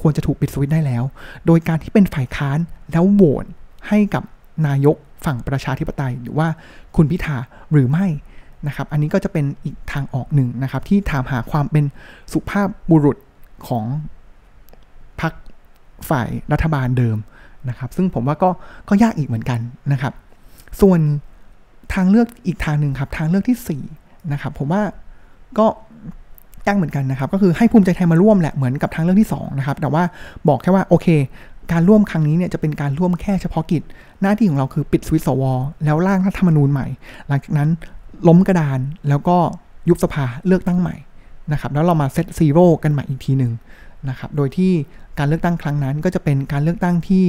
[0.00, 1.02] ควรจะถูกปิดสวิตได้แล้ว
[1.46, 2.58] โดยการที่เป็นฝ่ายค้าน
[2.92, 3.44] แล้วโหวต
[3.88, 4.22] ให้กับ
[4.66, 6.48] นายกฝั่งประชาธิปไตย หรือว่า
[6.96, 7.36] คุณพิธา
[7.72, 8.06] หรือไม่
[8.66, 11.84] นะครับ อันนี้ก็จะเป็นอีกทางออกหนึ่งนะครับ ที่ถามหาความเป็น
[12.32, 13.16] สุภาพบุรุษ
[13.68, 13.84] ของ
[16.10, 17.16] ฝ่ายรัฐบาลเดิม
[17.68, 18.50] นะครับ ซึ่งผมว่าก็
[18.88, 19.60] ก็ยากอีกเหมือนกัน
[19.92, 20.12] นะครับ
[20.80, 21.00] ส่วน
[21.94, 24.82] ทางเลือกอีกทางหนึ่งครับ ทางเลือกที่4นะครับ ผมว่า
[25.58, 25.66] ก็
[26.66, 30.02] ยากเหมือนกันนะครับ ก็คือให้ภูมิใจไทยมาร่วมแหละเหมือนกับทางเลือกที่2นะครับ แต่ว่า
[30.48, 31.06] บอกแค่ว่าโอเค
[31.72, 33.82] การร่วมครั้งนี้เนี่ยจะเป็นการร่วมแค่เฉพาะกิจ
[34.22, 35.42] หน้าที่ของเราคือปิดสวิตสว
[35.84, 36.86] แล้วร่างรัฐธรรมนูญใหม่
[37.28, 37.68] หลังจากนั้น
[38.28, 39.36] ล้มกระดานแล้วก็
[39.88, 40.96] ยุบสภาเลือกตั้งใหม่
[41.52, 43.52] นะครับ แล้วเรามาเซตซีโร่กันใหม่อีกทีหนึ่ง
[44.08, 44.72] นะครับ โดยที่
[45.18, 47.24] การเลือกตั้งครั้งนั้น ก็จะเป็นการเลือกตั้งที่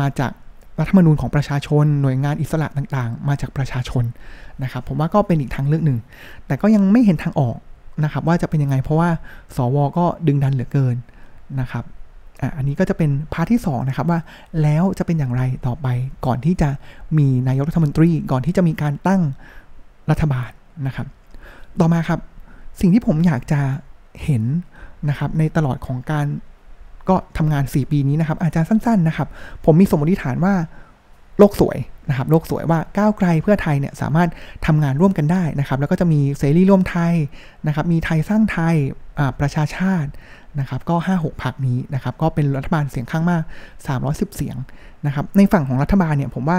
[0.00, 0.32] มาจาก
[0.78, 4.04] รัฐธรรมนูญของประชาชน หน่วยงานอิสระต่างๆ มาจากประชาชน
[4.62, 5.98] นะครับ ผมว่าก็เป็นอีกทางเลือกหนึ่ง
[6.46, 7.56] แต่ก็ยังไม่เห็นทางออก
[8.04, 9.10] นะครับ ว่าจะเป็นยังไงเพราะว่า
[9.56, 10.96] สวก็ดึงดันเหลือเกิน
[11.60, 11.84] นะครับ
[12.40, 14.20] อะอันนี้ก็จะเป็น part ที่2นะครับว่า
[14.62, 15.86] แล้วจะเป็นอย่างไรต่อไป
[16.26, 16.70] ก่อนที่จะ
[17.18, 19.22] มีนายกรัฐมนตรี ก่อนที่จะมีการตั้ง
[20.10, 20.50] รัฐบาล
[20.86, 21.06] นะครับ
[21.80, 22.20] ต่อมาครับ
[22.80, 23.60] สิ่งที่ผมอยากจะ
[24.24, 24.42] เห็น
[25.08, 26.26] นะครับในตลอดของการ
[27.08, 29.28] ก็ทำงาน 4 ปีนี้นะครับอาจารย์สั้นๆนะครับ
[29.64, 30.54] ผมมีสมมติฐานว่า
[31.38, 34.28] โลกสวยนะครับโลกสวยว่าก้าวไกลเพื่อไทยเนี่ยสามารถ
[34.66, 37.14] ทำงานร่วมกันได้นะครับแล้วก็จะมีเสรีรวมไทย
[37.66, 38.74] นะครับมีไทยสร้างไทย
[39.40, 40.10] ประชาชาติ
[40.60, 43.42] นะครับก็ 5-6พรรคนี้นะครับก็เป็นรัฐบาลเสียงข้างมาก
[43.88, 44.56] 310 เสียง
[45.06, 46.58] นะครับในฝั่งของรัฐบาลเนี่ยผมว่า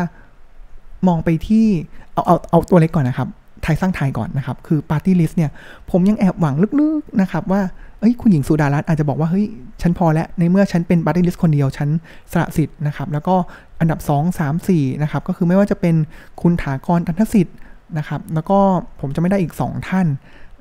[1.08, 1.66] มองไปที่
[2.14, 3.28] เอาเอาเอาตัวเล็กก่อนนะครับ
[3.64, 5.52] ไทยสร้างไทยก่อนนะครับคือ party list เนี่ย
[5.92, 7.62] ผมยังแอบหวังลึกๆนะครับว่า
[8.00, 9.46] เอ้ยคุณหญิงสุดารัตน์อาจจะบอกว่าเฮ้ย
[9.82, 11.90] ฉันพอแล้วในเมื่อฉันเป็น party list คนเดียวฉัน
[12.32, 13.36] สละสิทธิ์นะครับแล้วก็
[13.80, 15.96] อันดับ 2 3 4นะครับก็คือไม่ว่าจะเป็น
[16.42, 17.56] คุณฐากรตัณฑสิทธิ์
[17.98, 18.60] นะครับแล้วก็
[19.02, 20.08] ผมจำไม่ได้อีก 2 ท่าน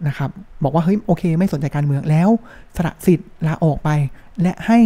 [0.07, 0.31] นะครับ
[0.64, 2.29] บอกว่าเฮ้ยโอเค ไม่สนใจการเมืองแล้ว
[2.77, 3.90] สละสิทธิ์ลาออกไป
[4.42, 4.79] และให้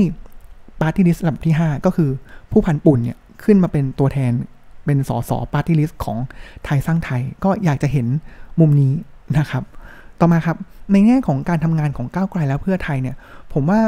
[0.81, 2.11] party list ลำดับที่ 5 ก็คือ
[2.53, 4.33] ผู้พันปุ่นเนี่ยขึ้นมาเป็นตัวแทน
[4.85, 6.19] เป็นสส party list ของ
[6.65, 8.07] ไทยสร้างไทย ก็อยากจะเห็น
[8.61, 8.93] มุมนี้
[9.39, 9.65] นะครับ
[10.21, 10.57] ต่อมาครับ
[10.93, 13.17] ในแง่ของการทำงานของก้าวไกลแล้วเพื่อไทยเนี่ย
[13.53, 13.81] ผมว่า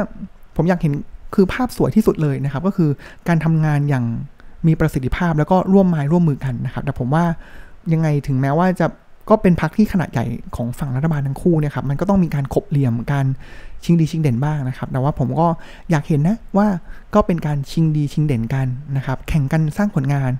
[0.55, 0.93] ผมอยากเห็น
[1.35, 2.89] คือภาพสวยที่สุดเลยนะครับ ก็คือ
[3.27, 4.05] การทำงานอย่าง
[4.67, 7.25] มีประสิทธิภาพแล้วก็ร่วมไม้ร่วมมือกันนะครับ แต่ผมว่า
[7.93, 8.87] ยังไงถึงแม้ว่าจะ
[9.29, 10.25] ก็เป็นพักที่ขนาดใหญ่
[10.55, 13.25] ของฝั่งรัฐบาลทั้งคู่เนี่ยครับมันก็ต้องมีการขบเหลี่ยมการ
[13.83, 15.47] ชิงดีชิงเด่นบ้างนะครับ แต่ว่าผมก็
[15.89, 16.67] อยากเห็นนะว่า
[17.15, 18.67] ก็เป็นการชิงดีชิงเด่นกัน
[18.97, 20.31] นะครับ แข่งกันสร้างผลงาน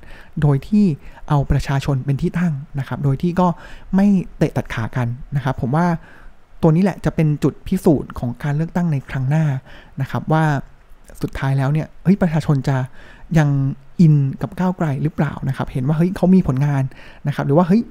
[0.41, 0.85] โดยที่
[1.29, 3.47] เอาประชาชนเป็นที่ตั้งนะครับ โดยที่ก็
[3.95, 4.07] ไม่
[4.37, 5.85] เตะตัดขากันนะครับ ผมว่า
[6.63, 9.45] ตัวนี้แหละจะเป็นจุดพิสูจน์ของการเลือกตั้งในครั้งหน้า
[10.01, 10.43] นะครับว่า
[11.21, 12.77] สุดท้ายแล้วเนี่ยเฮ้ยประชาชนจะ
[13.37, 13.49] ยัง
[14.01, 16.83] อินกับก้าวไกลหรือเปล่านะครับ เห็นว่าเฮ้ยเขามีผลงาน
[17.27, 17.81] นะครับหรือว่าเฮ้ย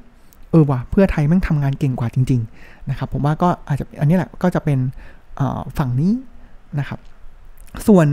[0.51, 4.79] เออว่ะเพื่อไทยแม่งทำงานเก่งกว่าจริง ๆ นะครับ ผมว่าก็อาจจะอันนี้แหละก็จะเป็น
[5.79, 6.13] ฝั่งนี้
[6.79, 6.99] นะครับ
[7.89, 8.09] ส่วน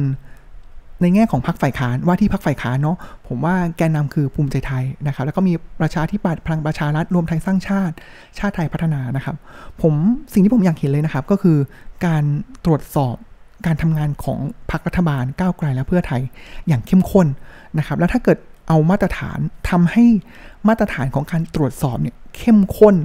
[1.01, 2.97] ในแง่ของพรรคฝ่ายค้านว่าที่พรรคฝ่ายค้านเนาะ
[3.27, 7.95] ผมว่าแกนนำคือภูมิใจไทยนะครับ แล้วก็มีประชาธิปัตย์พลังประชารัฐรวมไทยสร้างชาติ
[8.37, 9.35] ชาติไทยพัฒนานะครับ
[9.81, 9.93] ผม
[10.33, 11.57] สิ่งที่ผมอยากเห็นเลยนะครับ ก็คือ
[12.05, 12.23] การ
[12.65, 13.15] ตรวจสอบ
[13.65, 14.39] การทำงานของ
[14.71, 16.21] พรรครัฐบาลก้าวไกลและเพื่อไทย
[16.67, 17.27] อย่างเข้มข้น
[17.77, 18.37] นะครับ แล้วถ้าเกิด
[18.67, 19.39] เอามาตรฐาน
[19.69, 20.05] ทำให้
[20.67, 22.95] มาตรฐานของการตรวจสอบเนี่ยเข้มข้น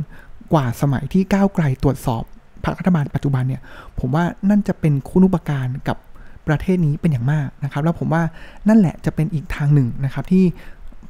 [0.53, 2.23] กว่าสมัยที่ก้าวไกลตรวจสอบ
[2.65, 3.63] พรรครัฐบาลปัจจุบันเนี่ย
[3.99, 5.97] ผมว่านั่นจะเป็นคุณุปการกับ
[6.49, 8.23] ประเทศนี้เป็นอย่างมากนะครับ แล้วผมว่า
[8.69, 10.45] นั่นแหละจะเป็นอีกทางหนึ่งนะครับที่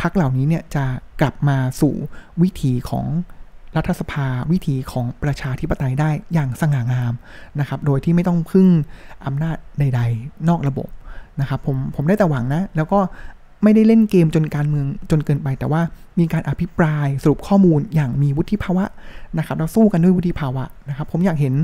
[0.01, 0.85] พรรคเหล่านี้เนี่ยจะ
[1.21, 1.95] กลับมาสู่
[2.43, 3.07] วิถีของ
[3.77, 7.13] รัฐสภาวิถีของประชาธิปไตยได้อย่างสง่างาม
[7.61, 8.69] นะครับ โดยที่ไม่ต้องพึ่ง
[9.27, 10.89] อำนาจใด ๆ นอกระบบ
[11.41, 13.01] นะครับผมผมได้แต่หวังนะ แล้วก็
[13.63, 15.81] ไม่ได้เล่นเกมจนการเมืองจนเกินไป แต่ว่า
[16.19, 18.85] มีการอภิปรายสรุปข้อมูลอย่างมีวุฒิภาวะ
[19.39, 21.55] นะครับ เราสู้กันด้วยวุฒิภาวะนะครับ ผมอยากเห็น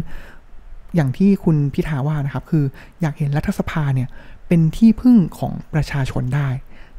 [0.94, 2.64] อย่างที่คุณพิธาว่านะครับ คือ
[3.00, 4.08] อยากเห็นรัฐสภาเนี่ย
[4.48, 6.48] เป็นที่พึ่งของประชาชนได้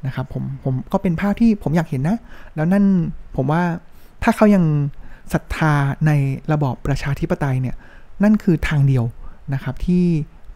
[0.06, 2.18] นะครับผมผมก็เป็นภาพที่ผมอยากเห็นนะ
[2.56, 2.86] แล้วนั่น
[3.36, 3.64] ผมว่า
[4.24, 4.64] ถ้าเขายัง
[5.34, 5.74] ศรัทธา
[6.08, 6.12] ใน
[6.52, 7.76] ระบอบประชาธิปไตยเนี่ย
[8.24, 9.06] นั่นคือทางเดียว
[9.54, 10.04] นะครับ ที่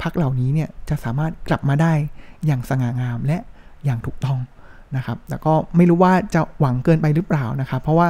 [0.01, 1.93] พรรคเหล่านี้เนี่ยจะสามารถกลับมาได้
[2.45, 3.37] อย่างสง่างามและ
[3.85, 4.39] อย่างถูกต้อง
[4.95, 8.07] นะครับแล้วก็ไม่รู้ว่าจะหวังเกินไปหรือเปล่านะครับ เพราะว่า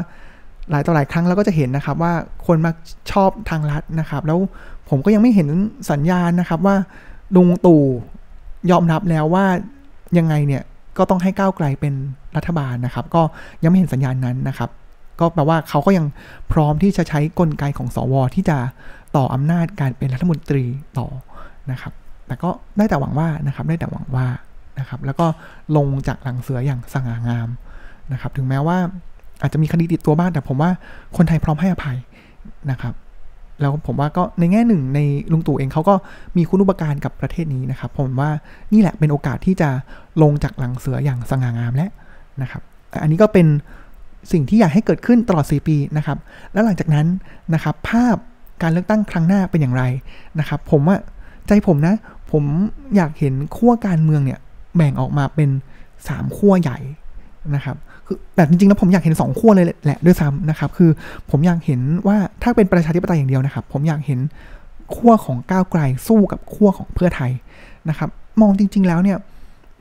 [0.71, 2.13] หลายต่อหลายครั้งเราก็จะเห็นนะครับว่า
[2.47, 2.71] คนมา
[3.11, 4.39] ชอบทางรัฐนะครับ แล้ว
[4.89, 5.49] ผมก็ยังไม่เห็น
[5.91, 6.75] สัญญาณนะครับว่า
[7.35, 7.83] ลุงตู่
[8.71, 9.45] ยอมรับแล้วว่า
[10.17, 10.63] ยังไงเนี่ย
[10.97, 11.93] ก็ต้องให้ก้าวไกลเป็น
[12.35, 13.21] รัฐบาลนะครับ ก็
[13.63, 14.69] ยังไม่เห็นสัญญาณนั้นนะครับ
[15.19, 16.05] ก็แปลว่าเขาก็ยัง
[16.51, 18.57] พร้อมที่จะใช้กลไกของสวที่จะ
[19.15, 20.63] ต่ออำนาจการเป็นรัฐมนตรี
[20.97, 21.07] ต่อ
[21.71, 21.93] นะครับ
[22.27, 24.27] แต่ก็ได้แต่หวังว่านะครับได้แต่หวังว่า
[24.79, 25.25] นะครับ แล้วก็
[25.77, 27.49] ลงจากหลังเสืออย่างสง่างาม
[28.13, 28.77] นะครับ ถึงแม้ว่า
[29.41, 30.71] อาจจะมีคดีติดตัวบ้างแต่ผมว่า
[31.17, 31.97] คนไทยพร้อมให้อภัย
[32.71, 32.93] นะครับ
[33.61, 34.99] แล้วผมว่าก็ในแง่หนึ่งใน
[35.31, 35.95] ลุงตู่เองเขาก็
[36.37, 38.31] มีคุณอุปการกับประเทศนี้นะครับ ผมว่า
[38.73, 39.69] นี่แหละเป็นโอกาสที่จะ
[40.21, 41.89] ลงจากหลังเสืออย่างสง่างามแล้ว
[42.41, 42.61] นะครับ
[43.03, 43.47] อันนี้ก็เป็น
[44.31, 46.17] สิ่งที่อยากให้เกิดขึ้นตลอด 4 ปีนะครับ
[46.53, 47.07] แล้วหลังจากนั้น
[47.53, 48.15] นะครับภาพ
[48.61, 49.83] การเลือกตั้งครั้งหน้าเป็นอย่างไร
[50.39, 51.01] นะครับ ผมอะ
[51.47, 51.95] ใจผมนะ
[52.31, 52.43] ผม
[52.95, 54.39] อยากเห็นขั้วการเมืองเนี่ย
[54.75, 55.49] แบ่งออกมาเป็น
[55.97, 56.79] 3 ขั้วใหญ่
[57.55, 60.89] นะครับ คือแต่จริงๆแล้วผมอยากเห็น2ขั้วเลยแหละด้วยซ้ำนะครับ คือ
[61.29, 64.19] ผมอยากเห็นว่าถ้าเป็นประชาธิปไตยอย่างเดียวนะครับ ผมอยากเห็น
[64.95, 67.31] ขั้วของก้าวไกลสู้กับขั้วของเพื่อไทย
[67.89, 68.09] นะครับ
[68.41, 69.17] มองจริง ๆแล้วเนี่ย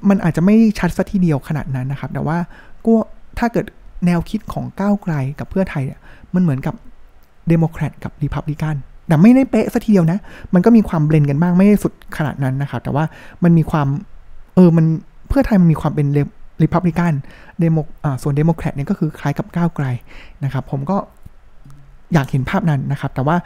[0.09, 2.39] มันอาจจะไม่ชัดสัทีเดียวขนาดนั้นนะครับ แต่ว่า
[2.87, 2.95] ก็
[3.39, 3.67] ถ้าเกิด
[4.07, 6.01] แนวคิดของก้าวไกลกับเพื่อไทยเนี่ย
[6.35, 6.75] มันเหมือนกับ
[7.49, 8.77] เดโมแครตกับรีพับลิกัน
[9.09, 10.19] แต่ไม่ได้เป๊ะซะทีเดียวนะ
[10.55, 13.05] มันก็มีความ blend กันบ้างไม่ได้สุดขนาดนั้นนะครับ แต่ว่า
[13.45, 13.89] มันมีความ
[14.55, 14.87] เออ มัน
[15.29, 16.07] เพื่อไทยมันมีความเป็น
[16.63, 17.13] รีพับลิกัน
[17.61, 17.77] เดโม
[18.23, 19.87] ส่วนเดโมแครตเนี่ยก็คือคล้ายกับก้าวไกล
[20.45, 20.97] นะครับ ผมก็
[22.15, 23.37] อยากเห็นภาพนั้นนะครับ แต่ว่า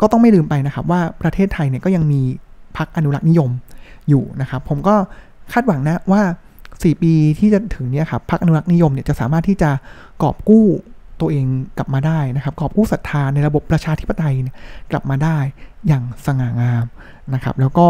[0.00, 2.20] ก็ต้องไม่ลืมไปนะครับ ว่าประเทศไทยเนี่ยก็ยังมี
[2.76, 3.50] พรรคอนุรักษ์นิยม
[4.08, 4.94] อยู่นะครับ ผมก็
[5.52, 6.22] คาดหวังนะว่า
[6.62, 9.70] 4 ปีที่จะถึงเนี่ยครับพรรคอนุรักษ์นิยมเนี่ยจะสามารถที่จะ
[10.22, 10.66] กอบกู้
[11.20, 11.46] ตัวเอง
[11.78, 14.34] กลับมาได้นะครับ กอบกู้ศรัทธาในระบบประชาธิปไตย
[14.90, 15.36] กลับมาได้
[15.86, 16.84] อย่างสง่างาม
[17.34, 17.88] นะครับ แล้วก็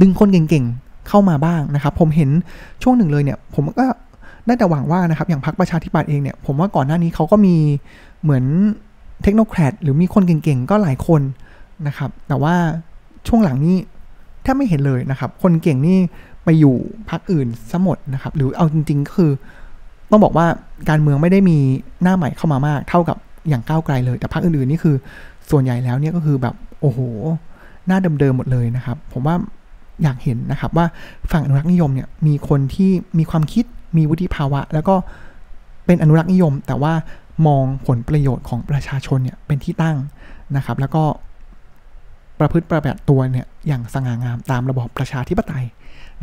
[0.00, 0.66] ดึงคนเก่ง
[1.08, 2.30] เข้ามาบ้างนะครับ ผมเห็น
[2.82, 3.86] ช่วงหนึ่งเลยเนี่ยผมก็
[4.46, 7.56] ได้แต่หวังว่านะครับอย่างพรรคประชาธิปัตย์เองเนี่ยผมว่าก่อนหน้านี้เขาก็มี
[8.22, 8.44] เหมือน
[9.22, 11.22] เทคโนแครดหรือมีคนเก่งๆ ก็หลายคน
[11.86, 12.54] นะครับ แต่ว่า
[13.26, 13.76] ช่วงหลังนี้
[14.42, 15.98] แทบไม่เห็นเลยนะครับ คนเก่งนี่
[16.44, 16.76] ไปอยู่
[17.10, 19.30] พรรคอื่นซะหมดนะครับ หรือเอาจริงๆก็คือ
[20.10, 20.46] ต้องบอกว่า
[20.88, 21.58] การเมืองไม่ได้มี
[22.02, 23.16] หน้าใหม่เข้ามามาก เท่ากับ
[23.48, 24.96] อย่างก้าวไกลเลย แต่พรรคอื่นๆนี่คือ
[25.50, 26.98] ส่วนใหญ่แล้วเนี่ยก็คือแบบโอ้โห
[27.86, 29.34] หน้าเดิมๆหมดเลยนะครับ ผมว่า
[30.02, 30.86] อยากเห็นนะครับว่า
[31.32, 33.64] ฝั่งอนุรักษ์นิยมเนี่ยมีคนที่มีความคิด
[33.96, 34.94] มีวุฒิภาวะ แล้วก็
[35.86, 36.92] เป็นอนุรักษ์นิยม แต่ว่า
[37.46, 39.96] มองผลประโยชน์ของประชาชนเนี่ยเป็นที่ตั้ง
[40.56, 41.02] นะครับ แล้วก็
[42.40, 45.64] ประพฤติประแบบตัวเนี่ยอย่างสง่างามตามระบอบประชาธิปไตย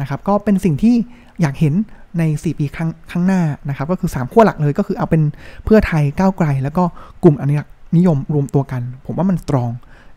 [0.02, 0.96] นะครับ ก็เป็นสิ่งที่
[1.42, 1.74] อยากเห็น
[2.20, 2.66] ใน 4 ปี
[3.12, 5.22] ข้างหน้านะครับ ก็คือ 3 ขั้วหลักเลยก็คือเอาเป็น
[5.66, 6.84] เพื่อไทยก้าวไกล แล้วก็
[7.24, 9.70] กลุ่มอนุรักษ์นิยมรวมตัวกัน ผมว่ามันสตรอง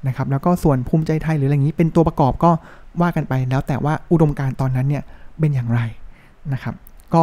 [0.07, 2.51] นะครับ แล้วก็ส่วนภูมิใจไทยหรืออะไรอย่างนี้เป็นตัวประกอบก็
[3.03, 5.03] ว่ากันไปแล้วแต่ว่าอุดมการตอนนั้นเนี่ย
[5.39, 5.81] เป็นอย่างไร
[6.53, 6.75] นะครับ
[7.15, 7.23] ก็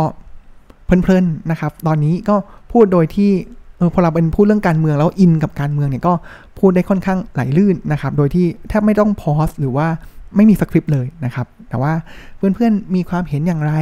[0.86, 2.36] เพลินๆนะครับ ตอนนี้ก็
[2.72, 3.32] พูดโดยที่
[3.78, 6.14] เออพอเราเป็นพูดเรื่องการเมืองแล้วอินกับการเมืองเนี่ยก็
[6.60, 9.88] พูดได้ค่อนข้างไหลลื่นนะครับ โดยที่แทบไม่ต้องพอสหรือว่า
[10.36, 11.94] ไม่มีสคริปต์เลยนะครับ แต่ว่า
[12.38, 13.74] เพื่อนๆมีความเห็นอย่างไร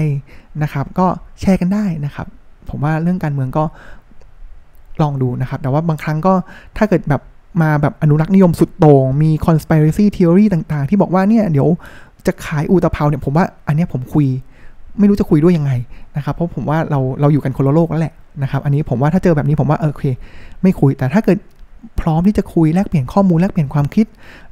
[0.63, 1.07] นะครับ ก็
[1.41, 2.27] แชร์กันได้นะครับ
[2.69, 3.63] ผมว่าเรื่องการเมืองก็
[5.01, 6.33] ลองดูนะครับ แต่ว่าบางครั้งก็
[6.77, 7.21] ถ้าเกิดแบบ
[7.61, 11.67] มาแบบอนุรักษ์นิยมสุดโต่งมี conspiracy theory ต่างๆ ที่บอกว่าเนี่ยเดี๋ยว
[12.27, 14.27] จะขายอูตะเภาเนี่ยผมว่าอันนี้ผมคุย
[14.99, 15.71] ไม่รู้จะคุยด้วยยังไง
[16.17, 20.05] นะครับเพราะผมว่าเราเราอยู่กันคนละโลกแล้วแหละนะครับอันนี้ผมว่าถ้าเจอแบบนี้ผมว่าเออโอเค
[20.61, 21.37] ไม่คุยแต่ถ้าเกิด
[22.01, 24.05] พร้อมที่จะคุยแลกเปลี่ยนข้อมูลแลกเปลี่ยนความคิด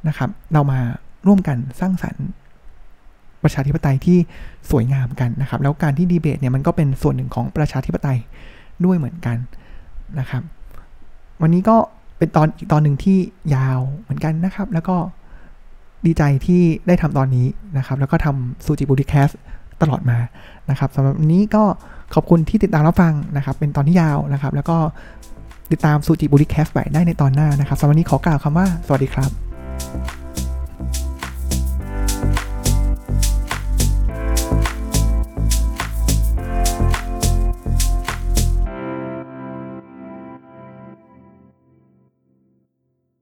[0.08, 0.80] นะครับ เรามา
[1.26, 2.26] ร่วมกันสร้างสรรค์
[3.42, 4.18] ประชาธิปไตยที่
[4.70, 8.18] สวยงามกันนะครับ แล้วการที่ดีเบตเนี่ยมันก็เป็นส่วนหนึ่งของประชาธิปไตย
[8.84, 9.36] ด้วยเหมือนกัน
[10.18, 10.42] นะครับ
[11.42, 11.76] วันนี้ก็
[12.22, 13.18] เป็นตอนอีกตอนหนึ่งที่
[13.54, 14.96] ยาวเหมือนกันนะครับ แล้วก็
[16.06, 17.46] ดีใจที่ได้ทำตอนนี้
[17.78, 19.28] นะครับ แล้วก็ทำซูจิบูติแคส
[19.82, 20.18] ตลอดมา
[20.70, 21.64] นะครับสำหรับวันนี้ก็
[22.14, 24.76] ขอบคุณที่ติดตามรับฟังนะครับ เป็นตอนที่ยาวนะครับ แล้วก็
[25.72, 30.21] ติดตามซูจิบูติแคสไปได้ในตอนหน้านะครับสำหรับวันนี้ขอกล่าวคำว่าสวัสดีครับ